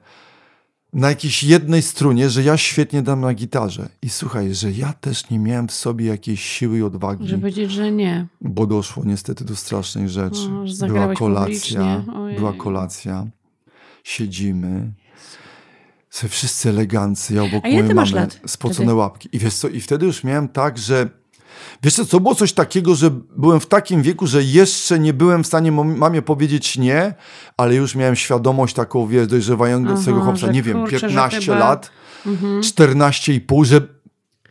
na 0.93 1.09
jakiejś 1.09 1.43
jednej 1.43 1.83
strunie, 1.83 2.31
że 2.31 2.43
ja 2.43 2.57
świetnie 2.57 3.03
dam 3.03 3.21
na 3.21 3.35
gitarze. 3.35 3.89
I 4.03 4.09
słuchaj, 4.09 4.55
że 4.55 4.73
ja 4.73 4.93
też 4.93 5.31
nie 5.31 5.39
miałem 5.39 5.69
w 5.69 5.73
sobie 5.73 6.07
jakiejś 6.07 6.45
siły 6.45 6.79
i 6.79 6.83
odwagi, 6.83 7.29
Żeby 7.29 7.41
powiedzieć, 7.41 7.71
że 7.71 7.93
nie. 7.93 8.27
bo 8.41 8.67
doszło 8.67 9.05
niestety 9.05 9.45
do 9.45 9.57
strasznej 9.57 10.09
rzeczy. 10.09 10.49
O, 10.83 10.87
była 10.87 11.15
kolacja, 11.15 12.05
była 12.37 12.53
kolacja, 12.53 13.27
siedzimy, 14.05 14.93
sobie 16.17 16.31
wszyscy 16.31 16.69
elegancy, 16.69 17.35
ja 17.35 17.43
obok 17.43 17.65
A 17.65 17.69
ile 17.69 17.89
ty 17.89 17.95
masz 17.95 18.13
lat 18.13 18.41
spocone 18.47 18.75
wtedy? 18.75 18.95
łapki. 18.95 19.29
I 19.33 19.39
wiesz 19.39 19.55
co, 19.55 19.69
i 19.69 19.81
wtedy 19.81 20.07
już 20.07 20.25
miałem 20.25 20.49
tak, 20.49 20.79
że 20.79 21.09
wiesz 21.83 21.95
co, 21.95 22.05
to 22.05 22.21
było 22.21 22.35
coś 22.35 22.53
takiego, 22.53 22.95
że 22.95 23.11
byłem 23.37 23.61
w 23.61 23.67
takim 23.67 24.03
wieku, 24.03 24.27
że 24.27 24.43
jeszcze 24.43 24.99
nie 24.99 25.13
byłem 25.13 25.45
w 25.45 25.47
stanie 25.47 25.73
mam- 25.73 25.97
mamie 25.97 26.23
powiedzieć 26.23 26.79
nie, 26.79 27.15
ale 27.57 27.75
już 27.75 27.95
miałem 27.95 28.17
świadomość 28.17 28.75
taką, 28.75 29.07
wiesz, 29.07 29.27
dojrzewającego 29.27 30.21
chłopca, 30.21 30.53
nie 30.53 30.63
wiem, 30.63 30.81
kurczę, 30.81 30.99
że 30.99 31.07
15 31.09 31.41
chyba- 31.41 31.59
lat, 31.59 31.91
Mhm. 32.27 32.61
14,5, 32.63 33.65
że, 33.65 33.81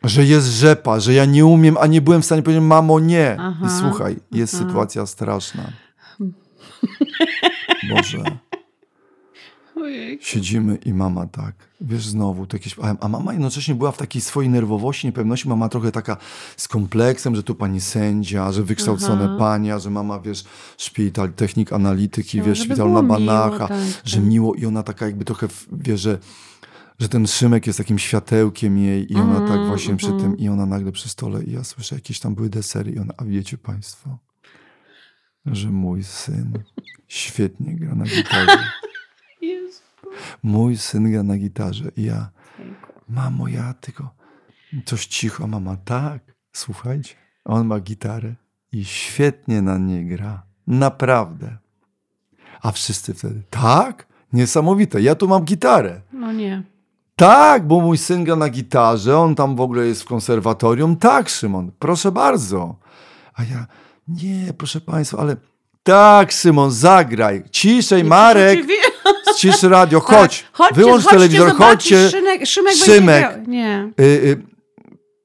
że 0.04 0.26
jest 0.26 0.48
rzepa, 0.48 1.00
że 1.00 1.14
ja 1.14 1.26
nie 1.26 1.46
umiem, 1.46 1.78
a 1.80 1.88
nie 1.88 2.02
byłem 2.02 2.22
w 2.22 2.26
stanie 2.26 2.42
powiedzieć, 2.44 2.64
mamo, 2.64 3.00
nie. 3.00 3.38
Aha, 3.40 3.66
I 3.66 3.80
słuchaj, 3.80 4.16
jest 4.32 4.56
aha. 4.56 4.64
sytuacja 4.68 5.06
straszna. 5.06 5.64
Boże. 7.96 8.24
Ojej. 9.76 10.20
Siedzimy 10.22 10.76
i 10.76 10.94
mama 10.94 11.28
tak, 11.28 11.56
wiesz, 11.82 12.08
znowu, 12.08 12.48
to 12.48 12.56
jakieś, 12.58 12.76
a, 12.80 12.96
a 13.00 13.08
mama 13.08 13.34
jednocześnie 13.34 13.76
była 13.76 13.92
w 13.92 13.98
takiej 13.98 14.22
swojej 14.22 14.50
nerwowości, 14.52 15.08
niepewności, 15.08 15.50
mama 15.50 15.70
trochę 15.70 15.92
taka 15.92 16.18
z 16.58 16.68
kompleksem, 16.68 17.36
że 17.36 17.44
tu 17.44 17.56
pani 17.56 17.82
sędzia, 17.82 18.52
że 18.52 18.64
wykształcone 18.64 19.26
Aha. 19.26 19.36
pania, 19.40 19.80
że 19.80 19.90
mama, 19.90 20.20
wiesz, 20.20 20.44
szpital, 20.78 21.34
technik 21.34 21.74
analityki, 21.74 22.38
No, 22.38 22.44
wiesz, 22.44 22.60
szpital 22.60 22.92
na 22.92 23.04
Banacha, 23.04 23.68
tak, 23.68 23.78
że 24.04 24.18
tak. 24.18 24.26
miło 24.26 24.56
i 24.56 24.66
ona 24.66 24.84
taka 24.84 25.06
jakby 25.06 25.26
trochę, 25.26 25.48
wie, 25.72 25.98
że, 25.98 26.18
że 27.00 27.10
ten 27.10 27.28
Szymek 27.28 27.68
jest 27.68 27.78
takim 27.78 28.00
światełkiem 28.00 28.78
jej 28.78 29.14
i 29.14 29.16
ona 29.16 29.34
tak 29.40 29.50
Mhm, 29.50 29.68
właśnie 29.68 29.96
przy 29.96 30.08
mhm. 30.08 30.24
tym 30.24 30.38
i 30.38 30.50
ona 30.50 30.66
nagle 30.66 30.92
przy 30.92 31.10
stole 31.10 31.44
i 31.44 31.52
ja 31.52 31.64
słyszę, 31.64 31.96
jakieś 31.96 32.20
tam 32.20 32.36
były 32.36 32.50
desery 32.50 32.92
i 32.92 33.00
ona, 33.00 33.14
a 33.18 33.26
wiecie 33.26 33.58
państwo, 33.58 34.18
że 35.46 35.70
mój 35.70 36.04
syn 36.04 36.60
świetnie 37.08 37.76
gra 37.76 37.96
na 37.96 38.06
gitarze. 38.06 38.58
Jezu. 39.48 39.82
Mój 40.44 40.78
syn 40.78 41.12
gra 41.12 41.24
na 41.24 41.38
gitarze 41.38 41.92
i 41.98 42.04
ja, 42.04 42.30
mamo, 43.10 43.48
ja 43.48 43.74
tylko 43.74 44.10
coś 44.86 45.06
cicho, 45.06 45.48
mama, 45.48 45.78
tak, 45.86 46.20
słuchajcie, 46.54 47.16
on 47.46 47.68
ma 47.68 47.80
gitarę 47.80 48.36
i 48.72 48.86
świetnie 48.86 49.62
na 49.62 49.78
niej 49.78 50.06
gra, 50.06 50.44
naprawdę. 50.68 51.58
A 52.62 52.72
wszyscy 52.72 53.14
wtedy, 53.14 53.42
tak, 53.50 54.08
niesamowite, 54.34 55.02
ja 55.02 55.16
tu 55.16 55.28
mam 55.28 55.44
gitarę. 55.44 56.02
No 56.14 56.32
nie. 56.32 56.64
Tak, 57.16 57.68
bo 57.68 57.82
mój 57.82 57.98
syn 57.98 58.24
gra 58.24 58.36
na 58.36 58.50
gitarze, 58.50 59.18
on 59.18 59.36
tam 59.36 59.56
w 59.56 59.62
ogóle 59.62 59.88
jest 59.88 60.02
w 60.02 60.06
konserwatorium. 60.06 60.96
Tak, 60.96 61.30
Szymon, 61.30 61.72
proszę 61.80 62.12
bardzo. 62.12 62.76
A 63.34 63.44
ja, 63.44 63.68
nie, 64.08 64.54
proszę 64.54 64.82
państwa, 64.82 65.18
ale 65.18 65.36
tak, 65.84 66.32
Szymon, 66.32 66.72
zagraj. 66.72 67.44
Ciszej, 67.52 68.04
Marek, 68.04 68.66
cisz 69.38 69.64
radio, 69.64 70.00
chodź, 70.00 70.42
Tak, 70.42 70.52
chodźcie, 70.54 70.76
wyłącz 70.76 71.04
chodźcie 71.04 71.18
telewizor, 71.18 71.50
zobaczyć, 71.50 71.92
chodźcie. 71.92 72.10
Szymek, 72.10 72.46
Szymek, 72.46 72.74
Szymek. 72.76 73.34
Będzie. 73.34 73.52
Nie. 73.52 73.92
Y, 74.00 74.04
y, 74.04 74.44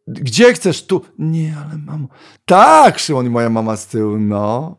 gdzie 0.07 0.53
chcesz? 0.53 0.87
Tu. 0.87 1.05
Nie, 1.19 1.57
ale 1.64 1.79
mamo. 1.79 2.09
Tak, 2.45 2.99
Szymon 2.99 3.27
i 3.27 3.31
moja 3.31 3.51
mama 3.51 3.77
z 3.77 3.87
tyłu. 3.87 4.19
No. 4.19 4.77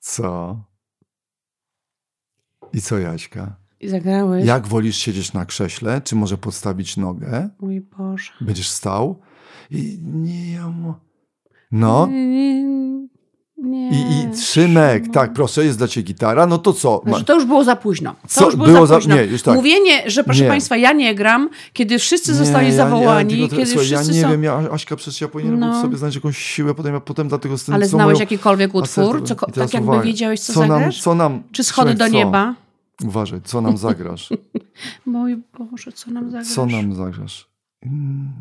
Co? 0.00 0.56
I 2.72 2.80
co, 2.80 2.98
Jaśka? 2.98 3.56
I 3.80 3.88
zagrałeś. 3.88 4.46
Jak 4.46 4.66
wolisz 4.66 4.96
siedzieć 4.96 5.32
na 5.32 5.46
krześle? 5.46 6.00
Czy 6.00 6.16
może 6.16 6.38
podstawić 6.38 6.96
nogę? 6.96 7.48
Mój 7.60 7.80
Boże. 7.80 8.32
Będziesz 8.40 8.68
stał? 8.68 9.20
I 9.70 9.98
nie, 10.02 10.52
ja 10.52 10.68
mu... 10.68 10.94
No. 11.72 12.06
Nie. 12.06 12.26
nie. 12.26 13.06
I, 13.64 13.94
I 14.32 14.36
Szymek, 14.36 15.02
Szymon. 15.02 15.12
tak, 15.14 15.32
proszę, 15.32 15.64
jest 15.64 15.78
dla 15.78 15.88
ciebie 15.88 16.04
gitara, 16.06 16.46
no 16.46 16.58
to 16.58 16.72
co? 16.72 17.02
Znaczy, 17.06 17.24
to 17.24 17.34
już 17.34 17.44
było 17.44 17.64
za 17.64 17.76
późno. 17.76 18.12
To 18.22 18.28
Co? 18.28 18.44
już 18.46 18.56
było, 18.56 18.66
Było 18.68 18.80
za 18.80 18.94
za- 18.94 18.94
późno. 19.00 19.16
nie, 19.16 19.24
już 19.24 19.42
tak. 19.42 19.54
Mówienie, 19.54 20.10
że 20.10 20.24
proszę 20.24 20.42
Nie. 20.42 20.48
Państwa, 20.48 20.76
ja 20.76 20.92
nie 20.92 21.14
gram, 21.14 21.48
kiedy 21.72 21.98
wszyscy 21.98 22.34
zostali 22.34 22.64
Nie, 22.66 22.70
ja- 22.72 22.76
zawołani, 22.76 23.32
ja, 23.34 23.40
tylko, 23.40 23.56
kiedy 23.56 23.70
słuchaj, 23.70 23.88
ja 23.90 23.98
wszyscy 23.98 24.14
nie 24.16 24.22
są... 24.22 24.30
wiem, 24.30 24.42
ja, 24.44 24.56
Aśka, 24.72 24.96
przecież 24.96 25.20
ja 25.20 25.28
powinienem 25.28 25.60
No. 25.60 25.82
sobie 25.82 25.96
znaleźć 25.96 26.14
jakąś 26.16 26.38
siłę, 26.38 26.74
potem, 26.74 26.94
ja 26.94 27.00
potem 27.00 27.28
dlatego 27.28 27.58
z 27.58 27.64
tym 27.64 27.74
Ale 27.74 27.86
znałeś 27.88 28.12
moją- 28.14 28.20
jakikolwiek 28.20 28.74
utwór? 28.74 29.24
Co, 29.26 29.34
tak 29.34 29.74
jakby 29.74 29.88
uwaga, 29.88 30.02
wiedziałeś, 30.02 30.40
co, 30.40 30.52
co 30.52 30.60
nam, 30.60 30.68
zagrasz? 30.68 31.02
co 31.02 31.14
nam, 31.14 31.42
Czy 31.52 31.64
schody 31.64 31.94
do 31.94 32.04
co? 32.06 32.10
nieba? 32.12 32.54
Uważaj, 33.04 33.40
co 33.44 33.60
nam 33.60 33.76
zagrasz? 33.76 34.28
Mój 35.06 35.42
Boże, 35.58 35.92
co 35.92 36.10
nam 36.10 36.30
zagrasz? 36.30 36.48
Co 36.54 36.66
nam 36.66 36.94
zagrasz? 36.94 37.48
Mm. 37.86 38.32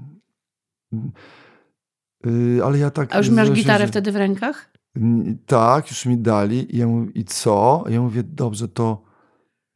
Yy, 2.26 2.62
ale 2.66 2.78
ja 2.78 2.92
tak... 2.92 3.16
A 3.16 3.18
już 3.18 3.30
masz 3.30 3.52
gitarę 3.52 3.88
wtedy 3.88 4.12
w 4.12 4.16
rękach? 4.16 4.70
Tak, 5.46 5.90
już 5.90 6.06
mi 6.06 6.18
dali. 6.18 6.76
I, 6.76 6.78
ja 6.78 6.88
mówię, 6.88 7.12
I 7.16 7.26
co? 7.26 7.84
A 7.88 7.90
ja 7.90 8.02
mówię, 8.02 8.24
dobrze, 8.24 8.68
to 8.68 9.04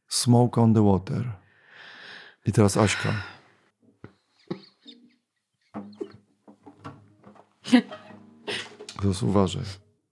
Smoke 0.08 0.60
on 0.60 0.74
the 0.74 0.84
Water. 0.84 1.32
I 2.46 2.52
teraz 2.52 2.76
Aśka. 2.76 3.12
Teraz 9.02 9.22
uważaj. 9.22 9.64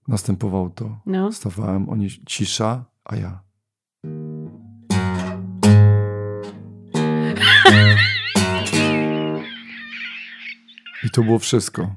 Następowało 0.07 0.69
to. 0.69 0.99
No. 1.05 1.31
Stawałem, 1.31 1.89
oni 1.89 2.09
cisza, 2.09 2.85
a 3.03 3.15
ja. 3.15 3.43
I 11.03 11.09
to 11.09 11.23
było 11.23 11.39
wszystko. 11.39 11.95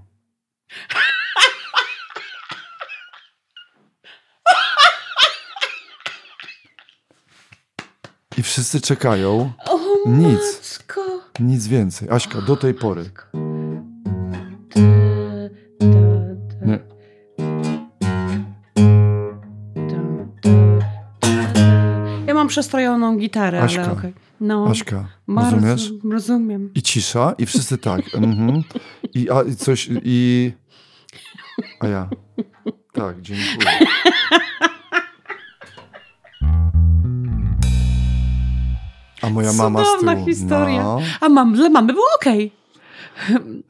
I 8.38 8.42
wszyscy 8.42 8.80
czekają. 8.80 9.52
O, 9.66 9.78
Nic. 10.06 10.40
Matko. 10.78 11.00
Nic 11.40 11.66
więcej. 11.66 12.08
Aśka, 12.10 12.40
do 12.40 12.56
tej 12.56 12.74
pory. 12.74 13.04
Nie. 16.66 16.78
Ja 22.26 22.34
mam 22.34 22.48
przestrojoną 22.48 23.16
gitarę, 23.16 23.62
Aśka. 23.62 23.82
ale 23.82 23.92
okej. 23.92 24.14
No, 24.40 24.66
Aśka, 24.70 25.08
bardzo 25.28 25.56
rozumiesz? 25.56 25.90
Rozumiem. 26.12 26.70
I 26.74 26.82
cisza, 26.82 27.34
i 27.38 27.46
wszyscy 27.46 27.78
tak. 27.78 28.00
Mhm. 28.14 28.62
I, 29.14 29.30
a, 29.30 29.42
I 29.42 29.56
coś, 29.56 29.88
i... 30.04 30.52
A 31.80 31.86
ja. 31.88 32.08
Tak, 32.92 33.20
dziękuję. 33.20 33.70
Moja 39.32 39.52
mama 39.52 39.84
z 39.84 40.00
tyłu. 40.00 40.24
historia. 40.26 40.82
No, 40.82 41.00
A 41.20 41.28
mam, 41.28 41.54
dla 41.54 41.68
mamy 41.68 41.92
było 41.92 42.06
okej. 42.20 42.52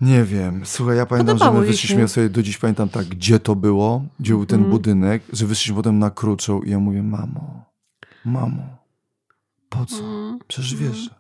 nie 0.01 0.25
wiem. 0.25 0.61
Słuchaj, 0.65 0.97
ja 0.97 1.07
pamiętam, 1.07 1.37
że 1.37 1.39
Podobało 1.39 1.61
my 1.61 1.67
jej 1.67 1.73
wyszliśmy, 1.73 2.01
ja 2.01 2.09
sobie 2.09 2.29
do 2.29 2.43
dziś 2.43 2.59
pamiętam 2.59 2.89
tak, 2.89 3.07
gdzie 3.07 3.39
to 3.41 3.57
było, 3.57 4.05
gdzie 4.21 4.33
był 4.35 4.47
ten 4.47 4.59
Mhm. 4.59 4.71
budynek, 4.71 5.23
że 5.33 5.47
wyszliśmy 5.47 5.75
potem 5.75 5.99
na 5.99 6.11
Kruczą 6.11 6.63
i 6.63 6.71
ja 6.71 6.79
mówię, 6.79 7.03
mamo, 7.03 7.65
mamo, 8.25 8.63
po 9.69 9.87
co? 9.87 10.05
Mm. 10.05 10.39
Przecież 10.49 10.75
wiesz. 10.75 11.11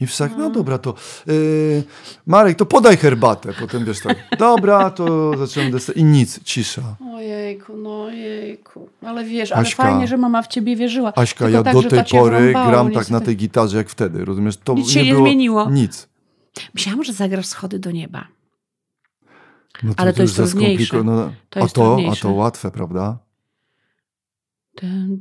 I 0.00 0.06
wszak, 0.06 0.32
no 0.38 0.50
dobra, 0.50 0.78
to 0.78 0.94
yy, 1.26 1.82
Marek, 2.26 2.58
to 2.58 2.66
podaj 2.66 2.96
herbatę. 2.96 3.52
Potem 3.60 3.84
wiesz 3.84 4.00
tak, 4.00 4.16
dobra, 4.38 4.90
to 4.90 5.36
zacząłem 5.38 5.70
deser. 5.70 5.96
I 5.96 6.04
nic, 6.04 6.42
cisza. 6.44 6.96
Ojejku, 7.14 7.76
no 7.76 8.10
jejku. 8.10 8.88
Ale 9.06 9.24
wiesz, 9.24 9.52
ale 9.52 9.62
Aśka. 9.62 9.82
fajnie, 9.82 10.06
że 10.06 10.16
mama 10.16 10.42
w 10.42 10.48
ciebie 10.48 10.76
wierzyła. 10.76 11.12
Aśka, 11.16 11.38
Tylko 11.38 11.56
ja 11.58 11.62
tak, 11.62 11.74
do 11.74 11.82
że 11.82 11.88
tej 11.88 12.04
to 12.04 12.10
pory 12.10 12.40
wrąbało, 12.40 12.70
gram 12.70 12.90
tak 12.92 13.10
na 13.10 13.20
tej 13.20 13.36
gitarze 13.36 13.76
jak 13.76 13.88
wtedy, 13.88 14.24
rozumiesz? 14.24 14.56
To 14.56 14.74
Nic 14.74 14.90
się 14.90 15.04
nie 15.04 15.12
było 15.12 15.26
zmieniło. 15.26 15.70
Nic. 15.70 16.08
Myślałam, 16.74 17.04
że 17.04 17.12
zagrasz 17.12 17.46
schody 17.46 17.78
do 17.78 17.90
nieba. 17.90 18.24
No 19.82 19.92
Ale 19.96 20.12
to 20.12 20.22
już 20.22 20.38
jest 20.38 20.50
trudniejsze. 20.52 20.84
zaskomplikowane. 20.84 21.26
No, 21.26 21.32
To 21.50 21.60
a, 21.60 21.62
jest 21.62 21.74
to, 21.74 21.82
a 21.82 21.94
trudniejsze. 21.96 22.22
to 22.22 22.30
łatwe, 22.32 22.70
prawda? 22.70 23.18
Mm, 24.82 25.20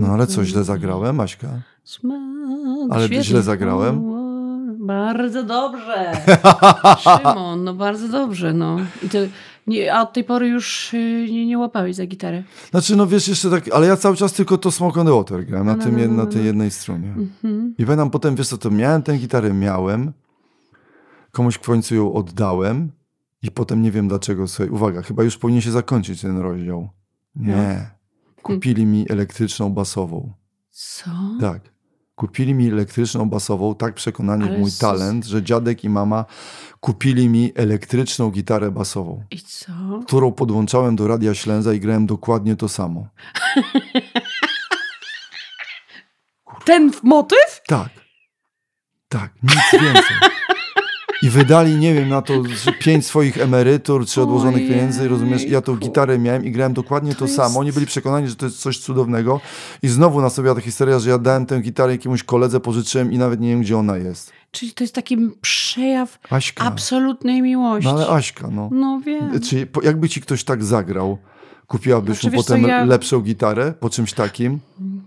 No 0.00 0.06
ale 0.08 0.26
co, 0.26 0.44
źle 0.44 0.64
zagrałem, 0.64 1.20
Aśka? 1.20 1.62
Smog 1.84 2.90
Ale 2.90 3.08
źle 3.22 3.42
zagrałem? 3.42 4.12
Bardzo 4.86 5.42
dobrze. 5.42 6.12
Szymon, 7.02 7.64
no 7.64 7.74
bardzo 7.74 8.08
dobrze, 8.08 8.52
no. 8.52 8.76
I 9.02 9.08
to, 9.08 9.18
nie, 9.66 9.94
a 9.94 10.02
od 10.02 10.12
tej 10.12 10.24
pory 10.24 10.48
już 10.48 10.94
y, 10.94 11.26
nie, 11.30 11.46
nie 11.46 11.58
łapałeś 11.58 11.96
za 11.96 12.06
gitarę. 12.06 12.42
Znaczy, 12.70 12.96
no 12.96 13.06
wiesz, 13.06 13.28
jeszcze 13.28 13.50
tak, 13.50 13.68
ale 13.74 13.86
ja 13.86 13.96
cały 13.96 14.16
czas 14.16 14.32
tylko 14.32 14.58
to 14.58 14.70
Smoke 14.70 15.00
on 15.00 15.06
the 15.06 15.12
Water 15.12 15.46
grałem, 15.46 15.66
na, 15.66 15.76
No, 15.76 15.84
tym, 15.84 15.92
no, 15.92 16.06
no, 16.06 16.08
na 16.08 16.24
no, 16.24 16.26
tej 16.26 16.40
no. 16.40 16.46
jednej 16.46 16.70
stronie. 16.70 17.08
Mhm. 17.08 17.74
I 17.78 17.84
pamiętam 17.84 18.10
potem, 18.10 18.34
wiesz 18.34 18.48
co, 18.48 18.58
to 18.58 18.70
miałem 18.70 19.02
tę 19.02 19.16
gitarę, 19.16 19.52
miałem, 19.52 20.12
komuś 21.32 21.54
w 21.54 21.60
końcu 21.60 21.94
ją 21.94 22.12
oddałem 22.12 22.92
i 23.42 23.50
potem 23.50 23.82
nie 23.82 23.90
wiem 23.90 24.08
dlaczego, 24.08 24.48
słuchaj, 24.48 24.68
uwaga, 24.68 25.02
chyba 25.02 25.22
już 25.22 25.38
powinien 25.38 25.62
się 25.62 25.70
zakończyć 25.70 26.20
ten 26.20 26.38
rozdział. 26.38 26.88
Nie. 27.36 27.90
Kupili 28.42 28.86
mi 28.86 29.06
elektryczną 29.10 29.70
basową. 29.70 30.32
Co? 30.70 31.10
Tak. 31.40 31.71
Kupili 32.22 32.54
mi 32.54 32.68
elektryczną 32.68 33.28
basową, 33.30 33.74
tak 33.74 33.94
przekonani 33.94 34.44
w 34.48 34.58
mój 34.58 34.70
sus- 34.70 34.80
talent, 34.80 35.24
że 35.26 35.42
dziadek 35.42 35.84
i 35.84 35.88
mama 35.88 36.24
kupili 36.80 37.28
mi 37.28 37.52
elektryczną 37.54 38.30
gitarę 38.30 38.70
basową, 38.70 39.24
I 39.30 39.40
co? 39.40 39.72
którą 40.06 40.32
podłączałem 40.32 40.96
do 40.96 41.08
Radia 41.08 41.34
Ślęza 41.34 41.72
i 41.72 41.80
grałem 41.80 42.06
dokładnie 42.06 42.56
to 42.56 42.68
samo. 42.68 43.06
Ten 46.64 46.90
motyw? 47.02 47.60
Tak. 47.66 47.88
Tak, 49.08 49.32
nic 49.42 49.82
więcej. 49.82 50.16
I 51.22 51.30
wydali, 51.30 51.76
nie 51.76 51.94
wiem, 51.94 52.08
na 52.08 52.22
to 52.22 52.34
pięć 52.80 53.06
swoich 53.06 53.38
emerytur 53.38 54.06
czy 54.06 54.22
odłożonych 54.22 54.54
Ojejku. 54.56 54.74
pieniędzy, 54.74 55.08
rozumiesz? 55.08 55.44
Ja 55.44 55.60
tą 55.60 55.76
gitarę 55.76 56.18
miałem 56.18 56.44
i 56.44 56.50
grałem 56.50 56.72
dokładnie 56.72 57.12
to, 57.12 57.18
To 57.18 57.24
jest- 57.24 57.36
samo. 57.36 57.60
Oni 57.60 57.72
byli 57.72 57.86
przekonani, 57.86 58.28
że 58.28 58.36
to 58.36 58.46
jest 58.46 58.58
coś 58.60 58.78
cudownego. 58.78 59.40
I 59.82 59.88
znowu 59.88 60.20
nastawiała 60.20 60.54
ta 60.54 60.60
historia, 60.60 60.98
że 60.98 61.10
ja 61.10 61.18
dałem 61.18 61.46
tę 61.46 61.60
gitarę 61.60 61.92
jakiemuś 61.92 62.22
koledze, 62.22 62.60
pożyczyłem 62.60 63.12
i 63.12 63.18
nawet 63.18 63.40
nie 63.40 63.48
wiem, 63.48 63.60
gdzie 63.60 63.78
ona 63.78 63.96
jest. 63.96 64.32
Czyli 64.50 64.72
to 64.72 64.84
jest 64.84 64.94
taki 64.94 65.18
przejaw 65.40 66.18
Aśka. 66.30 66.64
absolutnej 66.64 67.42
miłości. 67.42 67.84
No 67.90 67.94
ale 67.94 68.08
Aśka, 68.08 68.48
no. 68.52 68.68
No 68.72 69.00
wiem. 69.06 69.40
Czy 69.40 69.66
po- 69.66 69.82
jakby 69.82 70.08
ci 70.08 70.20
ktoś 70.20 70.44
tak 70.44 70.64
zagrał, 70.64 71.18
kupiłabyś 71.72 72.20
Znaczy, 72.20 72.36
mu 72.36 72.42
potem 72.42 72.62
ja- 72.62 72.84
lepszą 72.84 73.20
gitarę 73.20 73.74
po 73.80 73.90
czymś 73.90 74.12
takim? 74.12 74.58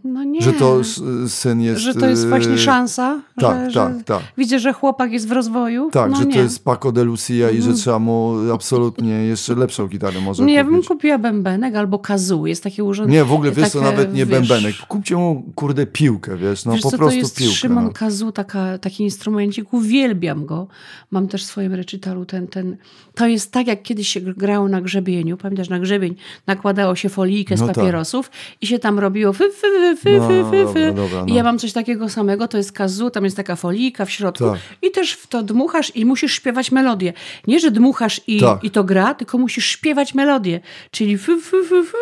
No 0.04 0.24
nie. 0.24 0.42
Że 0.42 0.54
to 0.54 0.82
syn 1.28 1.62
jest... 1.62 1.82
Że 1.82 1.96
to 1.96 2.08
jest 2.08 2.28
właśnie 2.28 2.52
yy, 2.52 2.58
szansa. 2.58 3.22
Tak, 3.40 3.72
że, 3.72 3.80
tak, 3.80 3.98
że 3.98 4.04
tak. 4.04 4.22
Widzę, 4.38 4.60
że 4.60 4.74
chłopak 4.74 5.12
jest 5.12 5.28
w 5.28 5.32
rozwoju. 5.32 5.90
Tak, 5.92 6.12
no 6.12 6.18
że 6.18 6.26
nie. 6.26 6.34
to 6.34 6.40
jest 6.40 6.64
Paco 6.66 6.92
de 6.92 7.04
Lucia 7.04 7.34
i 7.34 7.56
że 7.56 7.58
Mhm. 7.58 7.76
trzeba 7.76 8.00
mu 8.00 8.36
absolutnie 8.54 9.12
jeszcze 9.14 9.56
lepszą 9.56 9.88
gitarę 9.88 10.22
może 10.22 10.44
Nie, 10.44 10.54
ja 10.54 10.64
bym 10.64 10.74
kupić. 10.74 10.88
kupiła 10.88 11.18
bębenek 11.18 11.76
albo 11.76 12.00
kazoo. 12.00 12.46
Jest 12.48 12.64
takie 12.64 12.84
urządzenie. 12.84 13.18
Nie, 13.18 13.26
w 13.26 13.34
ogóle 13.34 13.52
wiesz 13.52 13.70
co, 13.70 13.80
takie, 13.80 13.92
nawet 13.92 14.14
nie 14.14 14.26
wiesz, 14.26 14.40
bębenek. 14.40 14.76
Kupcie 14.88 15.16
mu, 15.16 15.44
kurde, 15.56 15.86
piłkę, 15.86 16.38
wiesz, 16.38 16.66
no 16.66 16.74
wiesz 16.74 16.82
po 16.82 16.92
co, 16.92 16.98
prostu 16.98 17.16
to 17.16 17.20
jest 17.20 17.38
piłkę. 17.38 17.56
Szymon 17.56 17.84
no. 17.84 17.92
Kazoo, 17.94 18.32
taka, 18.32 18.78
taki 18.78 19.04
instrumencik. 19.04 19.74
Uwielbiam 19.74 20.46
go. 20.46 20.68
Mam 21.12 21.28
też 21.28 21.44
w 21.44 21.46
swoim 21.48 21.74
recitalu 21.74 22.26
ten, 22.26 22.48
ten... 22.48 22.78
To 23.16 23.28
jest 23.28 23.52
tak, 23.52 23.68
jak 23.68 23.84
kiedyś 23.84 24.08
się 24.08 24.22
grało 24.22 24.68
na 24.68 24.82
grzebieniu. 24.82 25.38
Pamiętasz, 25.38 25.70
na 25.70 25.80
grzebień 25.80 26.16
nakładało 26.56 26.96
się 26.96 27.10
folijkę 27.10 27.58
z 27.58 27.62
No 27.62 27.68
tak. 27.68 27.76
papierosów 27.76 28.32
i 28.62 28.68
się 28.68 28.80
tam 28.80 29.00
robiło 29.00 29.34
fy, 29.34 29.50
fy, 29.52 29.96
fy, 30.02 30.20
No, 30.20 30.28
dobra, 30.28 30.94
dobra, 30.94 31.22
I 31.28 31.30
no. 31.30 31.36
ja 31.36 31.44
mam 31.44 31.60
coś 31.60 31.74
takiego 31.74 32.10
samego, 32.10 32.48
to 32.48 32.58
jest 32.58 32.72
kazoo, 32.72 33.10
tam 33.10 33.24
jest 33.24 33.38
taka 33.38 33.56
folika 33.56 34.06
w 34.06 34.12
środku 34.12 34.44
Tak. 34.50 34.60
i 34.82 34.92
też 34.92 35.14
w 35.14 35.28
to 35.28 35.44
dmuchasz 35.44 35.96
i 35.96 36.06
musisz 36.06 36.34
śpiewać 36.34 36.72
melodię. 36.72 37.14
Nie, 37.48 37.60
że 37.60 37.72
dmuchasz 37.72 38.22
i, 38.28 38.40
Tak. 38.40 38.64
i 38.64 38.72
to 38.72 38.84
gra, 38.84 39.14
tylko 39.14 39.38
musisz 39.38 39.66
śpiewać 39.66 40.14
melodię. 40.14 40.60
Czyli 40.92 41.18
fy, 41.18 41.38
fy, 41.42 41.64
fy, 41.70 41.84
fy, 41.84 41.98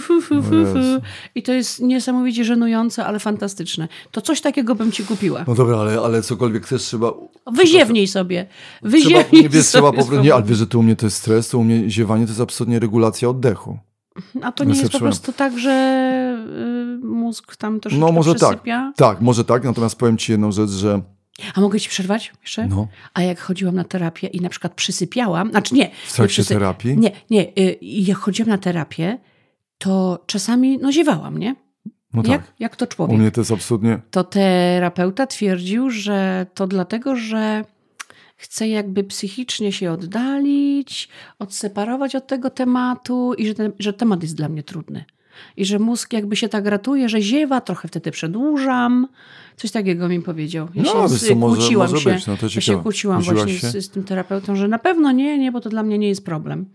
fy, 0.00 0.42
fy, 0.42 0.42
fy. 0.72 1.00
I 1.34 1.42
to 1.42 1.52
jest 1.52 1.80
niesamowicie 1.80 2.44
żenujące, 2.44 3.04
ale 3.06 3.18
fantastyczne. 3.18 3.88
To 4.10 4.20
coś 4.20 4.40
takiego 4.40 4.74
bym 4.74 4.92
ci 4.92 5.04
kupiła. 5.04 5.44
No 5.48 5.54
dobra, 5.54 5.76
ale, 5.78 6.00
ale 6.00 6.22
cokolwiek 6.22 6.66
chcesz, 6.66 6.82
trzeba... 6.82 7.12
Wyziewnij 7.52 8.06
sobie. 8.06 8.46
Trzeba, 8.80 8.90
Wyziewnij 8.90 9.42
nie 9.42 9.48
wiesz, 9.48 9.52
sobie. 9.52 9.62
trzeba 9.64 9.86
po 9.88 9.92
prostu... 9.92 10.20
Nie, 10.20 10.34
ale 10.34 10.42
wiesz, 10.42 10.58
że 10.58 10.66
to 10.66 10.78
u 10.78 10.82
mnie 10.82 10.96
to 10.96 11.06
jest 11.06 11.16
stres, 11.16 11.48
to 11.48 11.58
u 11.58 11.64
mnie 11.64 11.90
ziewanie 11.90 12.24
to 12.24 12.30
jest 12.30 12.40
absolutnie 12.40 12.78
regulacja 12.78 13.19
oddechu. 13.28 13.78
A 14.42 14.52
to 14.52 14.64
nie 14.64 14.78
jest 14.80 14.92
po 14.92 14.98
prostu 14.98 15.32
tak, 15.32 15.58
że 15.58 15.70
y, 17.02 17.06
mózg 17.06 17.56
tam 17.56 17.80
troszeczkę 17.80 18.06
No 18.06 18.12
może 18.12 18.30
tak, 18.34 18.38
przesypia? 18.50 18.92
tak, 18.96 19.20
może 19.20 19.44
tak, 19.44 19.64
natomiast 19.64 19.96
powiem 19.96 20.18
ci 20.18 20.32
jedną 20.32 20.52
rzecz, 20.52 20.70
że 20.70 21.00
A 21.54 21.60
mogę 21.60 21.80
ci 21.80 21.88
przerwać 21.88 22.32
jeszcze? 22.42 22.66
no, 22.66 22.88
A 23.14 23.22
jak 23.22 23.40
chodziłam 23.40 23.74
na 23.74 23.84
terapię 23.84 24.26
i 24.26 24.40
na 24.40 24.48
przykład 24.48 24.74
przysypiałam, 24.74 25.50
znaczy 25.50 25.74
nie. 25.74 25.90
w 26.06 26.12
trakcie 26.14 26.42
nie 26.42 26.44
przysy- 26.44 26.48
terapii... 26.48 26.98
Nie, 26.98 27.10
nie. 27.30 27.48
y, 27.58 27.78
Jak 27.82 28.18
chodziłam 28.18 28.48
na 28.50 28.58
terapię, 28.58 29.18
to 29.78 30.22
czasami 30.26 30.78
no 30.78 30.92
ziewałam, 30.92 31.38
nie? 31.38 31.54
no 32.14 32.22
tak, 32.22 32.30
jak, 32.30 32.42
jak 32.58 32.76
to 32.76 32.84
u 32.84 32.88
człowiek. 32.88 33.18
mnie 33.18 33.30
to 33.30 33.40
jest 33.40 33.52
absolutnie... 33.52 34.00
To 34.10 34.24
terapeuta 34.24 35.26
twierdził, 35.26 35.90
że 35.90 36.46
to 36.54 36.66
dlatego, 36.66 37.16
że 37.16 37.64
chce 38.40 38.68
jakby 38.68 39.04
psychicznie 39.04 39.72
się 39.72 39.92
oddalić, 39.92 41.08
odseparować 41.38 42.14
od 42.16 42.26
tego 42.26 42.50
tematu 42.50 43.34
i 43.34 43.46
że, 43.46 43.54
ten, 43.54 43.72
że 43.78 43.92
temat 43.92 44.22
jest 44.22 44.34
dla 44.36 44.48
mnie 44.48 44.62
trudny. 44.62 45.04
I 45.56 45.64
że 45.64 45.78
mózg 45.78 46.12
jakby 46.12 46.36
się 46.36 46.48
tak 46.48 46.66
ratuje, 46.66 47.08
że 47.08 47.20
ziewa, 47.20 47.60
trochę 47.60 47.88
wtedy 47.88 48.10
przedłużam. 48.10 49.08
Coś 49.56 49.70
takiego 49.70 50.08
mi 50.08 50.20
powiedział. 50.22 50.68
Ja 50.74 50.82
No, 50.82 51.08
się 51.08 51.16
co, 51.28 51.34
może- 51.34 51.56
kłóciłam 51.56 51.90
może 51.90 52.04
się, 52.04 52.10
być, 52.14 52.26
no 52.26 52.36
to 52.36 52.46
ja 52.54 52.60
się 52.60 52.82
kłóciłam 52.82 53.22
właśnie 53.22 53.58
się? 53.58 53.70
z, 53.70 53.84
z 53.84 53.88
tym 53.90 54.04
terapeutą, 54.04 54.56
że 54.56 54.68
na 54.68 54.78
pewno 54.78 55.12
nie, 55.12 55.38
nie, 55.38 55.52
bo 55.52 55.60
to 55.60 55.68
dla 55.70 55.82
mnie 55.82 55.98
nie 55.98 56.08
jest 56.08 56.24
problem. 56.24 56.66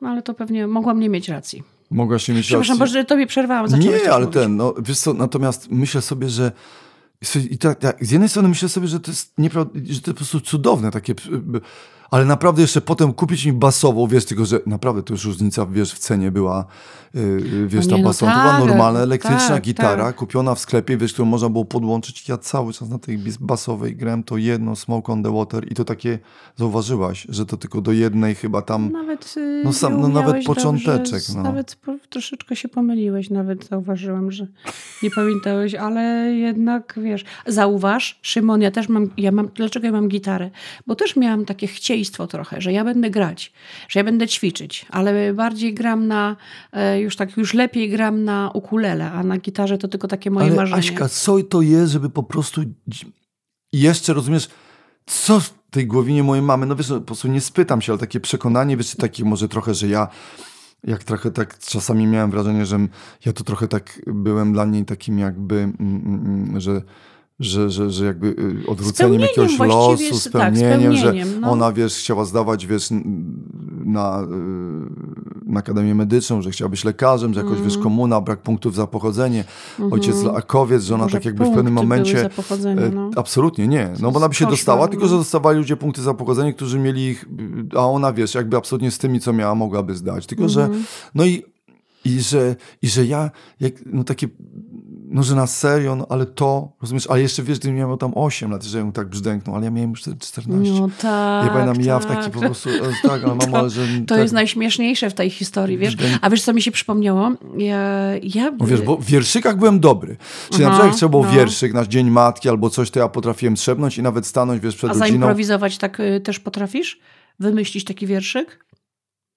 No 0.00 0.08
ale 0.08 0.22
to 0.22 0.34
pewnie 0.34 0.66
mogłam 0.66 1.00
nie 1.00 1.08
mieć 1.08 1.28
racji. 1.28 1.62
Mogłaś 1.90 2.24
się 2.24 2.32
mieć 2.34 2.46
Przepraszam, 2.46 2.78
rację. 2.78 2.80
bo 2.80 3.00
że 3.00 3.04
tobie 3.04 3.26
przerwałam. 3.26 3.66
Nie, 3.80 4.12
ale 4.12 4.24
mówić. 4.26 4.34
ten, 4.40 4.56
no 4.56 4.74
wiesz 4.82 4.98
co, 4.98 5.14
natomiast 5.14 5.70
myślę 5.70 6.02
sobie, 6.02 6.28
że 6.28 6.52
i 7.50 7.58
tak, 7.58 7.78
tak, 7.78 8.04
z 8.06 8.10
jednej 8.10 8.28
strony 8.28 8.48
myślę 8.48 8.68
sobie, 8.68 8.88
że 8.88 9.00
to 9.00 9.10
jest 9.10 9.38
nieprawda, 9.38 9.72
że 9.74 9.82
to 9.84 9.90
jest 9.90 10.04
po 10.04 10.14
prostu 10.14 10.40
cudowne 10.40 10.90
takie, 10.90 11.14
ale 12.12 12.24
naprawdę 12.24 12.62
jeszcze 12.62 12.80
potem 12.80 13.12
kupić 13.12 13.46
mi 13.46 13.52
basową, 13.52 14.06
wiesz, 14.06 14.24
tylko 14.24 14.44
że 14.44 14.60
naprawdę 14.66 15.02
to 15.02 15.14
już 15.14 15.24
różnica, 15.24 15.66
wiesz, 15.66 15.92
w 15.92 15.98
cenie 15.98 16.30
była, 16.30 16.64
yy, 17.14 17.66
wiesz, 17.68 17.86
No 17.86 17.90
ta 17.90 18.02
no 18.02 18.08
basowa, 18.08 18.32
to 18.32 18.38
tak, 18.38 18.56
była 18.56 18.68
normalna, 18.68 19.00
elektryczna 19.00 19.48
tak, 19.48 19.62
gitara, 19.62 20.04
tak. 20.04 20.16
kupiona 20.16 20.54
w 20.54 20.58
sklepie, 20.58 20.96
wiesz, 20.96 21.12
którą 21.12 21.26
można 21.26 21.48
było 21.48 21.64
podłączyć. 21.64 22.28
Ja 22.28 22.38
cały 22.38 22.72
czas 22.72 22.88
na 22.88 22.98
tej 22.98 23.18
basowej 23.40 23.96
grałem 23.96 24.22
to 24.22 24.36
jedno, 24.36 24.76
Smoke 24.76 25.12
on 25.12 25.22
the 25.22 25.34
Water 25.34 25.72
i 25.72 25.74
to 25.74 25.84
takie, 25.84 26.18
zauważyłaś, 26.56 27.26
że 27.28 27.46
to 27.46 27.56
tylko 27.56 27.80
do 27.80 27.92
jednej 27.92 28.34
chyba 28.34 28.62
tam, 28.62 28.92
Nawet, 28.92 29.34
y, 29.36 29.62
No 29.64 29.72
sam- 29.72 30.00
no 30.00 30.08
nawet 30.08 30.44
począteczek, 30.46 31.20
Dobrze, 31.20 31.34
no. 31.36 31.42
Nawet 31.42 31.76
troszeczkę 32.10 32.56
się 32.56 32.68
pomyliłeś, 32.68 33.30
nawet 33.30 33.68
zauważyłam, 33.68 34.32
że 34.32 34.46
nie 35.02 35.10
pamiętałeś, 35.10 35.74
ale 35.74 36.02
jednak 36.32 36.98
wiesz, 37.02 37.24
zauważ, 37.46 38.18
Szymon, 38.22 38.60
ja 38.60 38.70
też 38.70 38.88
mam, 38.88 39.10
ja 39.16 39.32
mam, 39.32 39.48
dlaczego 39.54 39.86
ja 39.86 39.92
mam 39.92 40.08
gitarę? 40.08 40.50
Bo 40.86 40.94
też 40.94 41.16
miałam 41.16 41.44
takie 41.44 41.66
chciej 41.66 42.01
trochę, 42.10 42.60
że 42.60 42.72
ja 42.72 42.84
będę 42.84 43.10
grać, 43.10 43.52
że 43.88 44.00
ja 44.00 44.04
będę 44.04 44.28
ćwiczyć, 44.28 44.86
ale 44.90 45.34
bardziej 45.34 45.74
gram 45.74 46.06
na, 46.06 46.36
e, 46.72 47.00
już 47.00 47.16
tak, 47.16 47.36
już 47.36 47.54
lepiej 47.54 47.90
gram 47.90 48.24
na 48.24 48.50
ukulele, 48.54 49.12
a 49.12 49.22
na 49.22 49.38
gitarze 49.38 49.78
to 49.78 49.88
tylko 49.88 50.08
takie 50.08 50.30
moje 50.30 50.46
Ale 50.46 50.56
marzenie. 50.56 50.78
Aśka, 50.78 51.08
co 51.08 51.42
to 51.42 51.62
jest, 51.62 51.92
żeby 51.92 52.10
po 52.10 52.22
prostu 52.22 52.62
jeszcze, 53.72 54.12
rozumiesz, 54.12 54.48
co 55.06 55.40
w 55.40 55.54
tej 55.70 55.86
głowinie 55.86 56.22
mojej 56.22 56.42
mamy, 56.42 56.66
no 56.66 56.76
wiesz, 56.76 56.88
no, 56.88 57.00
po 57.00 57.06
prostu 57.06 57.28
nie 57.28 57.40
spytam 57.40 57.82
się, 57.82 57.92
ale 57.92 57.98
takie 57.98 58.20
przekonanie, 58.20 58.76
wiesz, 58.76 58.94
takie 58.94 59.24
może 59.24 59.48
trochę, 59.48 59.74
że 59.74 59.88
ja 59.88 60.08
jak 60.84 61.04
trochę 61.04 61.30
tak 61.30 61.58
czasami 61.58 62.06
miałem 62.06 62.30
wrażenie, 62.30 62.66
że 62.66 62.78
ja 63.26 63.32
to 63.32 63.44
trochę 63.44 63.68
tak 63.68 64.02
byłem 64.06 64.52
dla 64.52 64.64
niej 64.64 64.84
takim 64.84 65.18
jakby, 65.18 65.56
mm, 65.56 65.76
mm, 65.80 66.26
mm, 66.26 66.60
że 66.60 66.82
że, 67.42 67.70
że, 67.70 67.90
że 67.90 68.04
jakby 68.04 68.26
y, 68.28 68.34
odwróceniem 68.66 68.92
Spełnieniem 68.92 69.20
jakiegoś 69.50 69.68
losu, 69.68 70.02
jest- 70.02 70.32
tak, 70.32 70.56
spełnieniem, 70.56 70.92
że 70.92 71.00
spełnieniem, 71.00 71.40
no. 71.40 71.50
ona, 71.50 71.72
wiesz, 71.72 71.94
chciała 71.96 72.24
zdawać, 72.24 72.66
wiesz, 72.66 72.88
na, 73.84 74.22
y, 74.22 74.26
na 75.46 75.58
Akademię 75.60 75.94
Medyczną, 75.94 76.42
że 76.42 76.50
chciała 76.50 76.68
być 76.68 76.84
lekarzem, 76.84 77.34
że 77.34 77.40
jakoś, 77.40 77.56
wiesz, 77.58 77.64
Mhm. 77.74 77.82
komuna, 77.82 78.20
brak 78.20 78.42
punktów 78.42 78.74
za 78.74 78.86
pochodzenie, 78.86 79.44
ojciec 79.90 80.22
lakowiec, 80.22 80.82
że 80.82 80.94
ona 80.94 81.04
Może 81.04 81.16
tak 81.16 81.24
jakby 81.24 81.44
w 81.44 81.50
pewnym 81.54 81.72
momencie... 81.74 82.20
za 82.20 82.28
pochodzenie, 82.28 82.82
e, 82.82 82.90
no. 82.90 83.10
Absolutnie 83.16 83.68
nie, 83.68 83.90
no 84.00 84.10
bo 84.10 84.18
ona 84.18 84.28
by 84.28 84.34
się 84.34 84.44
Koszmar, 84.44 84.58
dostała, 84.58 84.88
tylko 84.88 85.08
że 85.08 85.16
dostawali 85.16 85.58
ludzie 85.58 85.76
punkty 85.76 86.02
za 86.02 86.14
pochodzenie, 86.14 86.52
którzy 86.54 86.78
mieli 86.78 87.06
ich, 87.08 87.24
y, 87.24 87.78
a 87.78 87.86
ona, 87.86 88.12
wiesz, 88.12 88.34
jakby 88.34 88.56
absolutnie 88.56 88.90
z 88.90 88.98
tymi, 88.98 89.20
co 89.20 89.32
miała, 89.32 89.54
mogłaby 89.54 89.94
zdać. 89.94 90.26
Tylko, 90.26 90.48
że, 90.48 90.64
Mhm. 90.64 90.84
no 91.14 91.24
i, 91.24 91.42
i, 92.04 92.20
że, 92.20 92.56
i 92.82 92.88
że 92.88 93.04
ja, 93.06 93.30
jak, 93.60 93.74
no 93.86 94.04
takie, 94.04 94.28
no 95.12 95.22
że 95.22 95.34
na 95.34 95.46
serio, 95.46 95.96
no 95.96 96.06
ale 96.08 96.26
to, 96.26 96.72
rozumiesz, 96.82 97.06
ale 97.06 97.22
jeszcze 97.22 97.42
wiesz, 97.42 97.58
gdybym 97.58 97.76
miał 97.76 97.96
tam 97.96 98.12
8 98.14 98.50
lat, 98.50 98.62
że 98.62 98.78
ją 98.78 98.92
tak 98.92 99.08
brzdęknął, 99.08 99.56
ale 99.56 99.64
ja 99.64 99.70
miałem 99.70 99.90
już 99.90 100.00
14. 100.00 100.50
No 100.72 100.88
tak. 101.02 101.46
ja 101.46 101.50
pamiętam, 101.52 101.84
ja 101.84 101.98
w 101.98 102.06
tak. 102.06 102.16
taki 102.16 102.30
po 102.30 102.40
prostu, 102.40 102.70
e, 102.70 103.08
tak, 103.08 103.24
ale 103.24 103.34
mama, 103.34 103.68
że... 103.68 103.82
To 104.06 104.14
tak, 104.14 104.18
jest 104.18 104.34
najśmieszniejsze 104.34 105.10
w 105.10 105.14
tej 105.14 105.30
historii, 105.30 105.78
wiesz? 105.78 105.96
Brzdęk. 105.96 106.18
A 106.22 106.30
wiesz, 106.30 106.42
co 106.42 106.52
mi 106.52 106.62
się 106.62 106.70
przypomniało? 106.70 107.30
Ja, 107.56 107.78
ja 108.22 108.50
No 108.50 108.66
wiesz, 108.66 108.82
bo 108.82 108.96
w 108.96 109.04
wierszykach 109.04 109.56
byłem 109.56 109.80
dobry. 109.80 110.16
Czyli 110.50 110.62
na 110.62 110.66
Aha, 110.66 110.74
przykład 110.74 110.92
jak 110.92 110.96
trzeba 110.96 111.10
było 111.10 111.24
no. 111.24 111.32
wierszyk, 111.32 111.74
nasz 111.74 111.88
Dzień 111.88 112.10
Matki 112.10 112.48
albo 112.48 112.70
coś, 112.70 112.90
to 112.90 113.00
ja 113.00 113.08
potrafiłem 113.08 113.54
trzepnąć 113.54 113.98
i 113.98 114.02
nawet 114.02 114.26
stanąć, 114.26 114.62
wiesz, 114.62 114.76
przed 114.76 114.90
A 114.90 114.92
rodziną. 114.92 115.08
zaimprowizować 115.08 115.78
tak 115.78 116.00
y, 116.00 116.20
też 116.20 116.40
potrafisz? 116.40 117.00
Wymyślić 117.40 117.84
taki 117.84 118.06
wierszyk? 118.06 118.64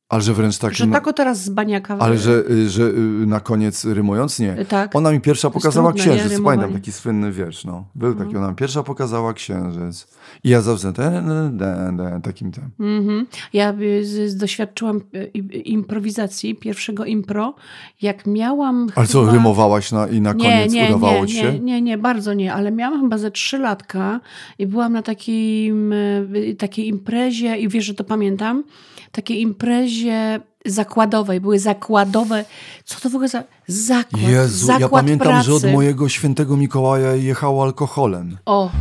Ale 0.10 0.22
że 0.22 0.34
wręcz 0.34 0.58
tak... 0.58 0.74
Że 0.74 0.88
tak 0.88 1.08
o 1.08 1.13
teraz 1.13 1.44
z 1.44 1.50
baniaka. 1.50 1.98
Ale 2.00 2.18
że, 2.18 2.44
y, 2.50 2.70
że 2.70 2.84
y, 2.84 2.94
na 3.28 3.39
koniec 3.39 3.86
rymując? 3.86 4.39
Nie. 4.39 4.65
Tak. 4.65 4.96
Ona 4.96 5.12
mi 5.12 5.22
pierwsza 5.22 5.50
pokazała 5.50 5.94
trudne, 5.94 6.12
nie? 6.12 6.18
księżyc. 6.18 6.32
Pamiętam 6.32 6.52
Rymowanie. 6.52 6.74
taki 6.74 6.91
słynny 6.91 7.32
wiersz. 7.32 7.65
No. 7.65 7.86
Był 7.96 8.15
taki. 8.15 8.38
Ona 8.38 8.50
mi 8.50 8.56
pierwsza 8.56 8.84
pokazała 8.84 9.34
księżyc. 9.34 10.08
I 10.44 10.50
ja 10.50 10.62
zawsze 10.62 10.94
ten, 10.94 11.28
ten, 11.60 12.22
takim 12.22 12.52
tym. 12.52 12.70
Mhm. 12.80 13.26
Ja 13.54 13.74
y, 13.74 14.06
z, 14.06 14.38
doświadczyłam 14.38 15.02
y, 15.15 15.26
improwizacji, 15.58 16.56
pierwszego 16.56 17.06
impro, 17.06 17.56
jak 18.02 18.26
miałam 18.26 18.88
Ale 18.96 19.08
co, 19.08 19.20
chyba... 19.20 19.34
rymowałaś 19.34 19.91
na, 19.91 20.08
i 20.08 20.22
na 20.22 20.34
koniec 20.34 20.74
nie, 20.74 20.86
udawało 20.86 21.22
nie, 21.22 21.28
ci 21.28 21.36
się? 21.36 21.54
Nie, 21.54 21.60
nie, 21.60 21.82
nie, 21.82 21.98
bardzo 21.98 22.34
nie, 22.34 22.54
ale 22.54 22.72
miałam 22.72 23.02
chyba 23.02 23.18
ze 23.18 23.32
trzy 23.32 23.58
latka 23.58 24.20
i 24.60 24.68
byłam 24.68 24.94
na 24.94 25.02
takim, 25.02 25.94
y, 25.94 26.56
takiej 26.60 26.88
imprezie 26.88 27.58
i 27.58 27.70
wiesz, 27.70 27.86
że 27.86 27.94
to 27.94 28.04
pamiętam, 28.04 28.63
takiej 29.15 29.41
imprezie 29.41 30.39
zakładowej, 30.65 31.41
były 31.41 31.60
zakładowe, 31.60 32.45
co 32.86 32.99
to 32.99 33.10
w 33.10 33.15
ogóle 33.15 33.28
za 33.30 33.43
zakład, 33.67 34.21
Jezu, 34.21 34.65
zakład 34.65 34.82
ja 34.82 34.89
pamiętam, 34.89 35.28
pracy. 35.28 35.45
że 35.45 35.54
od 35.54 35.63
mojego 35.73 36.10
świętego 36.10 36.58
Mikołaja 36.58 37.15
jechało 37.15 37.63
alkoholem. 37.63 38.38
O. 38.45 38.71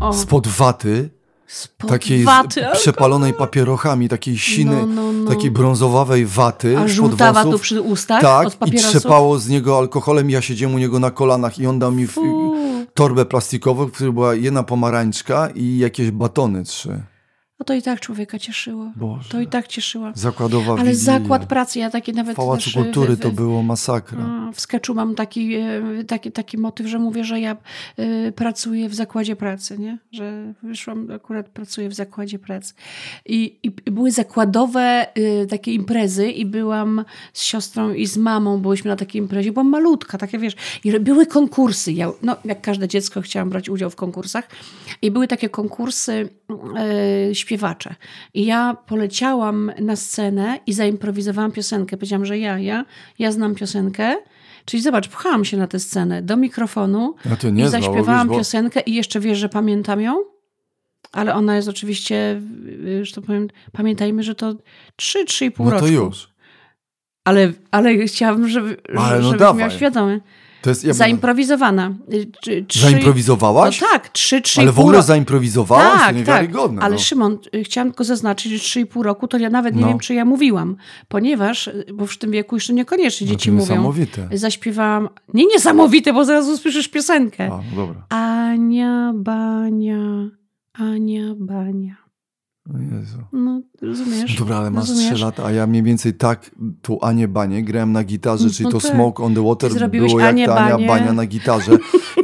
O, 0.00 0.12
Spod 0.12 0.48
waty, 0.48 1.10
spod 1.46 1.90
takiej 1.90 2.24
waty, 2.24 2.64
przepalonej 2.72 3.32
papierochami, 3.34 4.08
takiej 4.08 4.38
siny, 4.38 4.76
No, 4.76 4.86
no, 4.86 5.12
no. 5.12 5.30
takiej 5.30 5.50
brązowawej 5.50 6.26
waty 6.26 6.76
a 6.78 6.80
spod 6.80 6.90
żółtawa 6.90 7.42
tu 7.42 7.48
włosów. 7.48 7.62
przy 7.62 7.80
ustach 7.80 8.20
Tak, 8.22 8.46
od 8.46 8.68
i 8.68 8.72
trzepało 8.72 9.38
z 9.38 9.48
niego 9.48 9.78
alkoholem. 9.78 10.30
Ja 10.30 10.42
siedziałem 10.42 10.74
u 10.74 10.78
niego 10.78 10.98
na 10.98 11.10
kolanach 11.10 11.58
i 11.58 11.66
on 11.66 11.78
dał 11.78 11.92
mi 11.92 12.06
w, 12.06 12.16
torbę 12.94 13.24
plastikową, 13.24 13.86
w 13.86 13.92
której 13.92 14.12
była 14.12 14.34
jedna 14.34 14.62
pomarańczka 14.62 15.48
i 15.54 15.78
jakieś 15.78 16.10
batony 16.10 16.64
trzy. 16.64 17.02
No 17.62 17.66
to 17.66 17.74
i 17.74 17.82
tak 17.82 18.00
człowieka 18.00 18.38
cieszyło. 18.38 18.92
Boże. 18.96 19.28
To 19.28 19.40
i 19.40 19.46
tak 19.46 19.66
cieszyło. 19.68 20.10
Zakładowa 20.14 20.72
Ale 20.72 20.84
Wigilia. 20.92 21.04
zakład 21.18 21.46
pracy, 21.46 21.78
ja 21.78 21.90
takie 21.90 22.12
nawet... 22.12 22.32
W 22.34 22.36
Pałacu 22.36 22.70
znaczy, 22.70 22.84
Kultury 22.84 23.16
w- 23.16 23.20
to 23.20 23.30
w- 23.30 23.34
było 23.34 23.62
masakra. 23.62 24.18
A, 24.24 24.52
W 24.52 24.60
sketchu 24.60 24.94
mam 24.94 25.14
taki, 25.14 25.54
e, 25.54 26.04
taki, 26.06 26.32
taki 26.32 26.58
motyw, 26.58 26.86
że 26.86 26.98
mówię, 26.98 27.24
że 27.24 27.40
ja 27.40 27.56
e, 27.96 28.32
pracuję 28.32 28.88
w 28.88 28.94
zakładzie 28.94 29.36
pracy, 29.36 29.78
nie? 29.78 29.98
Że 30.12 30.54
wyszłam, 30.62 31.08
akurat 31.16 31.48
pracuję 31.48 31.88
w 31.88 31.94
zakładzie 31.94 32.38
pracy. 32.38 32.74
I, 33.26 33.58
i 33.62 33.90
były 33.90 34.10
zakładowe 34.10 35.06
e, 35.14 35.46
takie 35.46 35.72
imprezy 35.72 36.30
i 36.30 36.44
byłam 36.46 37.04
z 37.32 37.42
siostrą 37.42 37.92
i 37.92 38.06
z 38.06 38.16
mamą, 38.16 38.58
byłyśmy 38.58 38.88
na 38.90 38.96
takiej 38.96 39.22
imprezie, 39.22 39.52
byłam 39.52 39.68
malutka, 39.68 40.18
takie 40.18 40.38
wiesz, 40.38 40.54
i 40.84 41.00
były 41.00 41.26
konkursy. 41.26 41.92
Ja, 41.92 42.10
no, 42.22 42.36
jak 42.44 42.60
każde 42.60 42.88
dziecko 42.88 43.20
chciałam 43.20 43.50
brać 43.50 43.68
udział 43.68 43.90
w 43.90 43.96
konkursach 43.96 44.48
i 45.02 45.10
były 45.10 45.28
takie 45.28 45.48
konkursy 45.48 46.28
e, 46.76 47.34
śpiewacze. 47.56 47.94
I 48.34 48.46
ja 48.46 48.76
poleciałam 48.86 49.72
na 49.80 49.96
scenę 49.96 50.58
i 50.66 50.72
zaimprowizowałam 50.72 51.52
piosenkę. 51.52 51.96
Powiedziałam, 51.96 52.26
że 52.26 52.38
ja, 52.38 52.58
ja, 52.58 52.84
ja 53.18 53.32
znam 53.32 53.54
piosenkę. 53.54 54.16
Czyli 54.64 54.82
zobacz, 54.82 55.08
pchałam 55.08 55.44
się 55.44 55.56
na 55.56 55.66
tę 55.66 55.78
scenę 55.78 56.22
do 56.22 56.36
mikrofonu 56.36 57.14
Ja 57.54 57.66
i 57.66 57.68
zaśpiewałam 57.68 58.28
bo- 58.28 58.36
piosenkę 58.38 58.80
i 58.80 58.94
jeszcze 58.94 59.20
wiesz, 59.20 59.38
że 59.38 59.48
pamiętam 59.48 60.00
ją? 60.00 60.16
Ale 61.12 61.34
ona 61.34 61.56
jest 61.56 61.68
oczywiście, 61.68 62.40
y, 62.86 63.04
że 63.04 63.12
to 63.14 63.22
powiem, 63.22 63.48
pamiętajmy, 63.72 64.22
że 64.22 64.34
to 64.34 64.54
3-3,5 65.02 65.52
No 65.58 65.64
to 65.64 65.70
roczku. 65.70 65.86
już. 65.88 66.28
Ale, 67.24 67.52
ale 67.70 67.98
chciałabym, 68.06 68.48
żeby, 68.48 68.76
Ale 68.96 69.16
no 69.18 69.22
żebyś 69.24 69.40
dawaj. 69.40 69.60
miał 69.60 69.70
świadomy. 69.70 70.20
To 70.62 70.70
jest, 70.70 70.84
ja 70.84 70.92
Zaimprowizowana. 70.92 71.92
Y, 72.12 72.26
trzy- 72.68 72.80
Zaimprowizowałaś? 72.80 73.80
No 73.80 73.86
tak, 73.92 74.12
3-3,5 74.12 74.60
Ale 74.60 74.72
w 74.72 74.78
ogóle 74.80 74.96
roku. 74.96 75.06
zaimprowizowałaś? 75.06 75.86
to 75.92 75.98
Tak, 75.98 76.06
tak. 76.06 76.16
niewiarygodne. 76.16 76.82
Ale 76.82 76.94
no. 76.94 77.00
Szymon, 77.00 77.38
y, 77.54 77.64
chciałam 77.64 77.88
tylko 77.88 78.04
zaznaczyć, 78.04 78.52
że 78.52 78.58
3,5 78.58 79.02
roku 79.02 79.28
to 79.28 79.38
ja 79.38 79.50
nawet 79.50 79.74
nie 79.74 79.80
No. 79.82 79.88
wiem, 79.88 79.98
czy 79.98 80.14
ja 80.14 80.24
mówiłam, 80.24 80.76
ponieważ, 81.08 81.66
y, 81.66 81.86
bo 81.94 82.06
w 82.06 82.16
tym 82.18 82.30
wieku 82.30 82.56
jeszcze 82.56 82.72
niekoniecznie 82.72 83.26
No 83.26 83.32
dzieci 83.32 83.50
mówią. 83.52 83.60
niesamowite. 83.64 84.28
Zaśpiewałam, 84.32 85.08
nie 85.34 85.46
niesamowite, 85.46 86.12
bo 86.12 86.24
zaraz 86.24 86.48
usłyszysz 86.48 86.88
piosenkę. 86.88 87.44
A, 87.44 87.48
no 87.56 87.62
dobra. 87.76 88.06
Ania, 88.08 89.12
Bania, 89.14 89.98
Ania, 90.72 91.34
Bania. 91.36 91.96
O 92.70 92.78
Jezu. 92.78 93.18
No, 93.32 93.60
rozumiesz? 93.82 94.36
Dobra, 94.38 94.56
ale 94.56 94.70
masz 94.70 94.88
rozumiesz? 94.88 95.14
3 95.14 95.24
lata, 95.24 95.44
a 95.44 95.52
ja 95.52 95.66
mniej 95.66 95.82
więcej 95.82 96.14
tak 96.14 96.50
tu 96.82 96.98
Anię 97.04 97.28
Banie 97.28 97.64
grałem 97.64 97.92
na 97.92 98.04
gitarze, 98.04 98.50
czyli 98.50 98.64
No 98.64 98.70
to 98.70 98.80
tak. 98.80 98.92
Smoke 98.92 99.22
on 99.22 99.34
the 99.34 99.44
Water 99.44 99.74
Ty 99.74 99.88
było 99.88 100.20
jak 100.20 100.28
Anię 100.28 100.46
ta 100.46 100.54
Ania 100.56 100.74
Banię. 100.74 100.86
Bania 100.86 101.12
na 101.12 101.26
gitarze. 101.26 101.72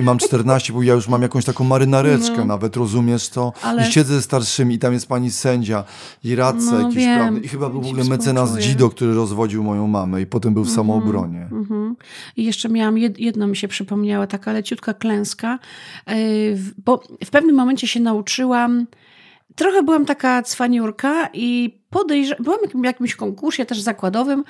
I 0.01 0.03
mam 0.03 0.19
14, 0.19 0.73
bo 0.73 0.83
ja 0.83 0.95
już 0.95 1.09
mam 1.09 1.23
jakąś 1.23 1.45
taką 1.45 1.65
marynareczkę 1.65 2.37
No. 2.39 2.45
nawet, 2.45 2.77
rozumiesz 2.77 3.29
to? 3.29 3.53
Ale- 3.63 3.89
I 3.89 3.93
siedzę 3.93 4.15
ze 4.15 4.23
starszymi 4.23 4.75
i 4.75 4.79
tam 4.79 4.93
jest 4.93 5.07
pani 5.09 5.31
sędzia 5.31 5.85
i 6.25 6.35
radca 6.35 6.73
No, 6.73 6.81
jakiś, 6.81 6.97
wiem. 6.97 7.19
prawda? 7.21 7.41
I 7.41 7.49
chyba 7.49 7.71
był 7.71 7.83
w 7.83 7.87
ogóle 7.87 8.05
mecenas 8.05 8.45
współczuję. 8.45 8.73
Dzido, 8.73 8.91
który 8.91 9.15
rozwodził 9.15 9.65
moją 9.65 9.87
mamę 9.87 10.23
i 10.23 10.27
potem 10.27 10.55
był 10.55 10.65
w 10.65 10.71
samoobronie. 10.71 11.49
Mhm. 11.53 11.97
I 12.37 12.45
jeszcze 12.45 12.69
miałam, 12.69 12.99
jed, 12.99 13.19
jedno 13.19 13.47
mi 13.47 13.57
się 13.57 13.69
przypomniała, 13.69 14.27
taka 14.27 14.53
leciutka 14.53 14.95
klęska, 14.95 15.59
yy, 16.07 16.15
bo 16.85 17.03
w 17.25 17.31
pewnym 17.31 17.57
momencie 17.57 17.87
się 17.89 18.01
nauczyłam, 18.01 18.87
trochę 19.59 19.83
byłam 19.83 20.05
taka 20.07 20.43
cwaniurka 20.43 21.29
i 21.33 21.81
podejrzewam, 21.91 22.45
byłam 22.45 22.59
w 22.61 22.63
jakim- 22.63 22.85
jakimś 22.85 23.15
konkursie 23.15 23.67
też 23.67 23.81
zakładowym 23.81 24.45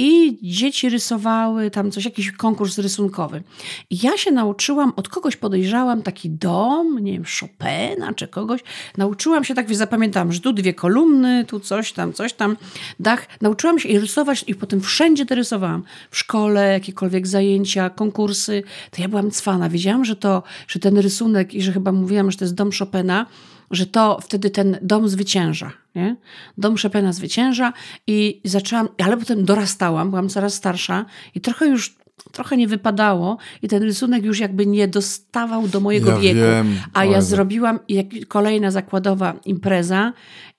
i 0.00 0.38
dzieci 0.42 0.88
rysowały 0.88 1.70
tam 1.70 1.90
coś, 1.90 2.04
jakiś 2.04 2.32
konkurs 2.32 2.78
rysunkowy. 2.78 3.42
I 3.90 3.98
ja 4.02 4.16
się 4.16 4.30
nauczyłam, 4.30 4.92
od 4.96 5.08
kogoś 5.08 5.36
podejrzałam 5.36 6.02
taki 6.02 6.30
dom, 6.30 6.98
nie 6.98 7.12
wiem, 7.12 7.24
Chopina 7.40 8.12
czy 8.14 8.28
kogoś. 8.28 8.60
Nauczyłam 8.96 9.44
się, 9.44 9.54
tak 9.54 9.74
zapamiętałam, 9.74 10.32
że 10.32 10.40
tu 10.40 10.52
dwie 10.52 10.74
kolumny, 10.74 11.44
tu 11.44 11.60
coś 11.60 11.92
tam, 11.92 12.12
coś 12.12 12.32
tam, 12.32 12.56
dach. 13.00 13.26
Nauczyłam 13.40 13.78
się 13.78 13.88
i 13.88 13.98
rysować 13.98 14.44
i 14.46 14.54
potem 14.54 14.80
wszędzie 14.80 15.26
to 15.26 15.34
rysowałam. 15.34 15.82
W 16.10 16.18
szkole, 16.18 16.72
jakiekolwiek 16.72 17.26
zajęcia, 17.26 17.90
konkursy. 17.90 18.62
To 18.90 19.02
ja 19.02 19.08
byłam 19.08 19.30
cwana. 19.30 19.68
Wiedziałam, 19.68 20.04
że 20.04 20.16
to, 20.16 20.42
że 20.68 20.78
ten 20.80 20.98
rysunek 20.98 21.54
i 21.54 21.62
że 21.62 21.72
chyba 21.72 21.92
mówiłam, 21.92 22.30
że 22.30 22.38
to 22.38 22.44
jest 22.44 22.54
dom 22.54 22.70
Chopina, 22.78 23.26
że 23.70 23.86
to 23.86 24.18
wtedy 24.22 24.50
ten 24.50 24.78
dom 24.82 25.08
zwycięża. 25.08 25.72
Nie? 25.94 26.16
Dom 26.58 26.76
Chopina 26.82 27.12
zwycięża 27.12 27.72
i 28.06 28.40
zaczęłam, 28.44 28.88
ale 29.04 29.16
potem 29.16 29.44
dorastałam, 29.44 30.10
byłam 30.10 30.28
coraz 30.28 30.54
starsza 30.54 31.04
i 31.34 31.40
trochę 31.40 31.66
już, 31.66 31.96
trochę 32.32 32.56
nie 32.56 32.68
wypadało 32.68 33.38
i 33.62 33.68
ten 33.68 33.82
rysunek 33.82 34.24
już 34.24 34.38
jakby 34.38 34.66
nie 34.66 34.88
dostawał 34.88 35.68
do 35.68 35.80
mojego 35.80 36.10
Ja 36.10 36.18
wieku. 36.18 36.40
wiem, 36.40 36.76
A 36.94 37.04
ja 37.04 37.20
zrobiłam 37.22 37.78
jak, 37.88 38.06
kolejna 38.28 38.70
zakładowa 38.70 39.40
impreza 39.44 40.12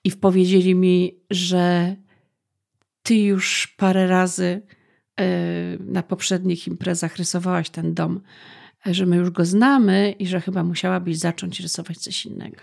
i 0.04 0.10
powiedzieli 0.12 0.74
mi, 0.74 1.14
że 1.30 1.96
ty 3.02 3.14
już 3.16 3.74
parę 3.76 4.06
razy 4.06 4.62
e, 5.20 5.24
na 5.78 6.02
poprzednich 6.02 6.66
imprezach 6.66 7.16
rysowałaś 7.16 7.70
ten 7.70 7.94
dom 7.94 8.20
że 8.86 9.06
my 9.06 9.16
już 9.16 9.30
go 9.30 9.44
znamy 9.44 10.14
i 10.18 10.26
że 10.26 10.40
chyba 10.40 10.62
musiałabyś 10.62 11.18
zacząć 11.18 11.60
rysować 11.60 11.98
coś 11.98 12.26
innego. 12.26 12.56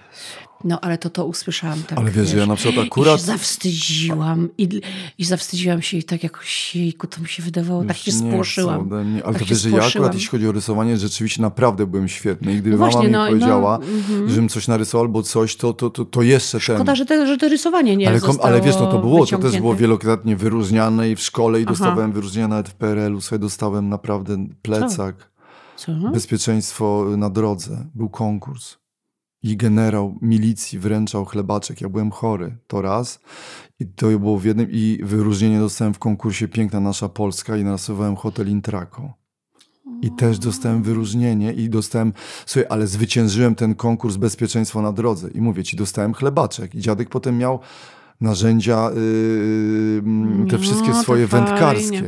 No, 0.63 0.79
ale 0.81 0.97
to 0.97 1.09
to 1.09 1.25
usłyszałam 1.25 1.83
tak, 1.83 1.97
Ale 1.99 2.11
wiesz, 2.11 2.29
że 2.29 2.37
ja 2.37 2.45
na 2.45 2.55
przykład 2.55 2.85
akurat... 2.85 3.15
I 3.15 3.19
się 3.19 3.25
zawstydziłam 3.25 4.49
i, 4.57 4.81
i 5.17 5.25
zawstydziłam 5.25 5.81
się 5.81 5.97
i 5.97 6.03
tak 6.03 6.23
jakoś, 6.23 6.75
jejku, 6.75 7.07
to 7.07 7.21
mi 7.21 7.27
się 7.27 7.43
wydawało, 7.43 7.83
tak 7.83 7.97
się 7.97 8.11
spłoszyłam. 8.11 8.89
Ale 8.93 9.33
tak 9.33 9.39
to 9.39 9.45
wiesz, 9.45 9.61
że 9.61 9.69
ja 9.69 9.85
akurat, 9.85 10.13
jeśli 10.13 10.29
chodzi 10.29 10.47
o 10.47 10.51
rysowanie, 10.51 10.97
rzeczywiście 10.97 11.41
naprawdę 11.41 11.87
byłem 11.87 12.07
świetny. 12.07 12.53
I 12.53 12.55
gdyby 12.55 12.69
no 12.69 12.77
mama 12.77 12.91
właśnie, 12.91 13.07
mi 13.07 13.13
no, 13.13 13.27
powiedziała, 13.27 13.79
no, 14.21 14.29
żebym 14.29 14.49
coś 14.49 14.67
narysował 14.67 15.05
albo 15.05 15.23
coś, 15.23 15.55
to, 15.55 15.73
to, 15.73 15.89
to, 15.89 16.05
to 16.05 16.21
jeszcze 16.21 16.59
Szkoda, 16.59 16.83
ten... 16.83 16.95
że, 16.95 17.05
te, 17.05 17.27
że 17.27 17.37
to 17.37 17.49
rysowanie 17.49 17.97
nie 17.97 18.07
ale, 18.07 18.19
zostało 18.19 18.45
ale 18.45 18.61
wiesz, 18.61 18.75
no 18.75 18.91
to 18.91 18.99
było, 18.99 19.25
to 19.25 19.37
też 19.37 19.57
było 19.57 19.75
wielokrotnie 19.75 20.35
wyróżniane 20.35 21.09
i 21.09 21.15
w 21.15 21.21
szkole 21.21 21.59
i 21.59 21.63
Aha. 21.63 21.71
dostawałem 21.71 22.11
wyróżnienia 22.11 22.47
nawet 22.47 22.69
w 22.69 22.73
PRL-u, 22.73 23.21
sobie 23.21 23.39
dostałem 23.39 23.89
naprawdę 23.89 24.47
plecak. 24.61 25.17
Co? 25.17 25.36
Bezpieczeństwo 26.13 27.05
na 27.17 27.29
drodze. 27.29 27.85
Był 27.95 28.09
konkurs. 28.09 28.77
I 29.43 29.57
generał 29.57 30.17
milicji 30.21 30.79
wręczał 30.79 31.25
chlebaczek. 31.25 31.81
Ja 31.81 31.89
byłem 31.89 32.11
chory. 32.11 32.57
To 32.67 32.81
raz. 32.81 33.19
I 33.79 33.85
to 33.85 34.07
było 34.07 34.37
w 34.37 34.45
jednym. 34.45 34.67
I 34.71 34.99
wyróżnienie 35.03 35.59
dostałem 35.59 35.93
w 35.93 35.99
konkursie 35.99 36.47
Piękna 36.47 36.79
Nasza 36.79 37.09
Polska 37.09 37.57
i 37.57 37.63
narysowałem 37.63 38.15
hotel 38.15 38.49
Intraco. 38.49 39.13
I 40.01 40.11
też 40.11 40.39
dostałem 40.39 40.83
wyróżnienie 40.83 41.53
i 41.53 41.69
dostałem, 41.69 42.13
słuchaj, 42.45 42.65
ale 42.69 42.87
zwyciężyłem 42.87 43.55
ten 43.55 43.75
konkurs 43.75 44.15
bezpieczeństwo 44.15 44.81
na 44.81 44.91
drodze. 44.91 45.29
I 45.31 45.41
mówię 45.41 45.63
ci, 45.63 45.77
dostałem 45.77 46.13
chlebaczek. 46.13 46.75
I 46.75 46.79
dziadek 46.79 47.09
potem 47.09 47.37
miał 47.37 47.59
narzędzia, 48.21 48.89
yy, 48.89 50.01
te 50.49 50.55
No, 50.57 50.59
wszystkie 50.59 50.91
to 50.91 51.01
swoje 51.03 51.27
wędkarskie. 51.27 52.03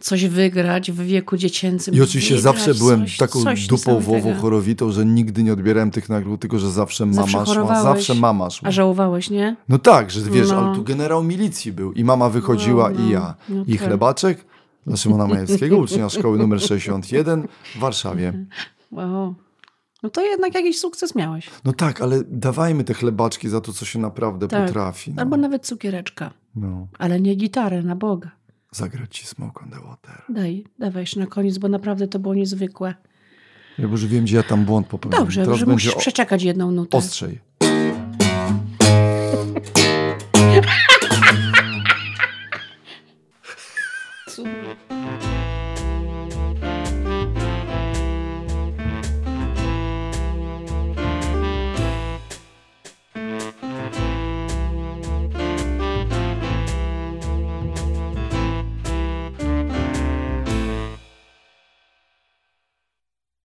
Coś 0.00 0.26
wygrać 0.26 0.92
w 0.92 1.00
wieku 1.02 1.36
dziecięcym. 1.36 1.94
I 1.94 2.00
oczywiście 2.00 2.34
wygrać 2.36 2.54
zawsze 2.54 2.74
byłem 2.74 3.00
coś, 3.00 3.16
taką 3.16 3.42
coś 3.42 3.66
dupą 3.66 4.00
wową 4.00 4.34
chorowitą, 4.34 4.92
że 4.92 5.06
nigdy 5.06 5.42
nie 5.42 5.52
odbierałem 5.52 5.90
tych 5.90 6.08
nagród, 6.08 6.40
tylko 6.40 6.58
że 6.58 6.70
zawsze 6.70 7.06
mama 7.06 7.26
Zawsze 7.26 7.54
szła. 7.54 7.82
Zawsze 7.82 8.14
mama 8.14 8.50
szła. 8.50 8.68
A 8.68 8.72
żałowałeś, 8.72 9.30
nie? 9.30 9.56
No 9.68 9.78
tak, 9.78 10.10
że 10.10 10.20
wiesz, 10.20 10.48
No. 10.50 10.58
ale 10.58 10.76
tu 10.76 10.84
generał 10.84 11.24
milicji 11.24 11.72
był 11.72 11.92
i 11.92 12.04
mama 12.04 12.28
wychodziła 12.30 12.90
No, 12.90 12.98
no, 12.98 13.06
i 13.06 13.10
ja. 13.10 13.34
no 13.48 13.64
I 13.66 13.78
tak. 13.78 13.86
chlebaczek 13.88 14.44
dla 14.86 14.96
Szymona 14.96 15.26
Majewskiego, 15.26 15.76
ucznia 15.78 16.08
szkoły 16.08 16.38
numer 16.38 16.60
61 16.60 17.48
w 17.76 17.78
Warszawie. 17.78 18.46
Wow. 18.92 19.34
No 20.02 20.10
to 20.10 20.24
jednak 20.24 20.54
jakiś 20.54 20.78
sukces 20.78 21.14
miałeś. 21.14 21.50
No 21.64 21.72
tak, 21.72 22.00
ale 22.00 22.20
dawajmy 22.28 22.84
te 22.84 22.94
chlebaczki 22.94 23.48
za 23.48 23.60
to, 23.60 23.72
co 23.72 23.84
się 23.84 23.98
naprawdę 23.98 24.48
Tak. 24.48 24.66
potrafi. 24.66 25.12
No. 25.14 25.22
Albo 25.22 25.36
nawet 25.36 25.66
cukiereczka. 25.66 26.30
no. 26.56 26.86
Ale 26.98 27.20
nie 27.20 27.34
gitarę, 27.34 27.82
na 27.82 27.96
Boga. 27.96 28.30
Zagrać 28.72 29.18
ci 29.18 29.26
smoke 29.26 29.64
on 29.64 29.70
the 29.70 29.80
water. 29.80 30.22
Daj, 30.28 30.64
dawaj 30.78 31.04
na 31.16 31.26
koniec, 31.26 31.58
bo 31.58 31.68
naprawdę 31.68 32.08
to 32.08 32.18
było 32.18 32.34
niezwykłe. 32.34 32.94
Ja 33.78 33.84
już 33.84 34.06
wiem, 34.06 34.24
gdzie 34.24 34.36
ja 34.36 34.42
tam 34.42 34.64
błąd 34.64 34.86
popełniłem. 34.86 35.24
Dobrze, 35.24 35.44
Teraz 35.44 35.58
że 35.58 35.66
musisz 35.66 35.94
o- 35.94 35.98
przeczekać 35.98 36.42
jedną 36.42 36.70
nutę. 36.70 36.98
ostrzej. 36.98 37.40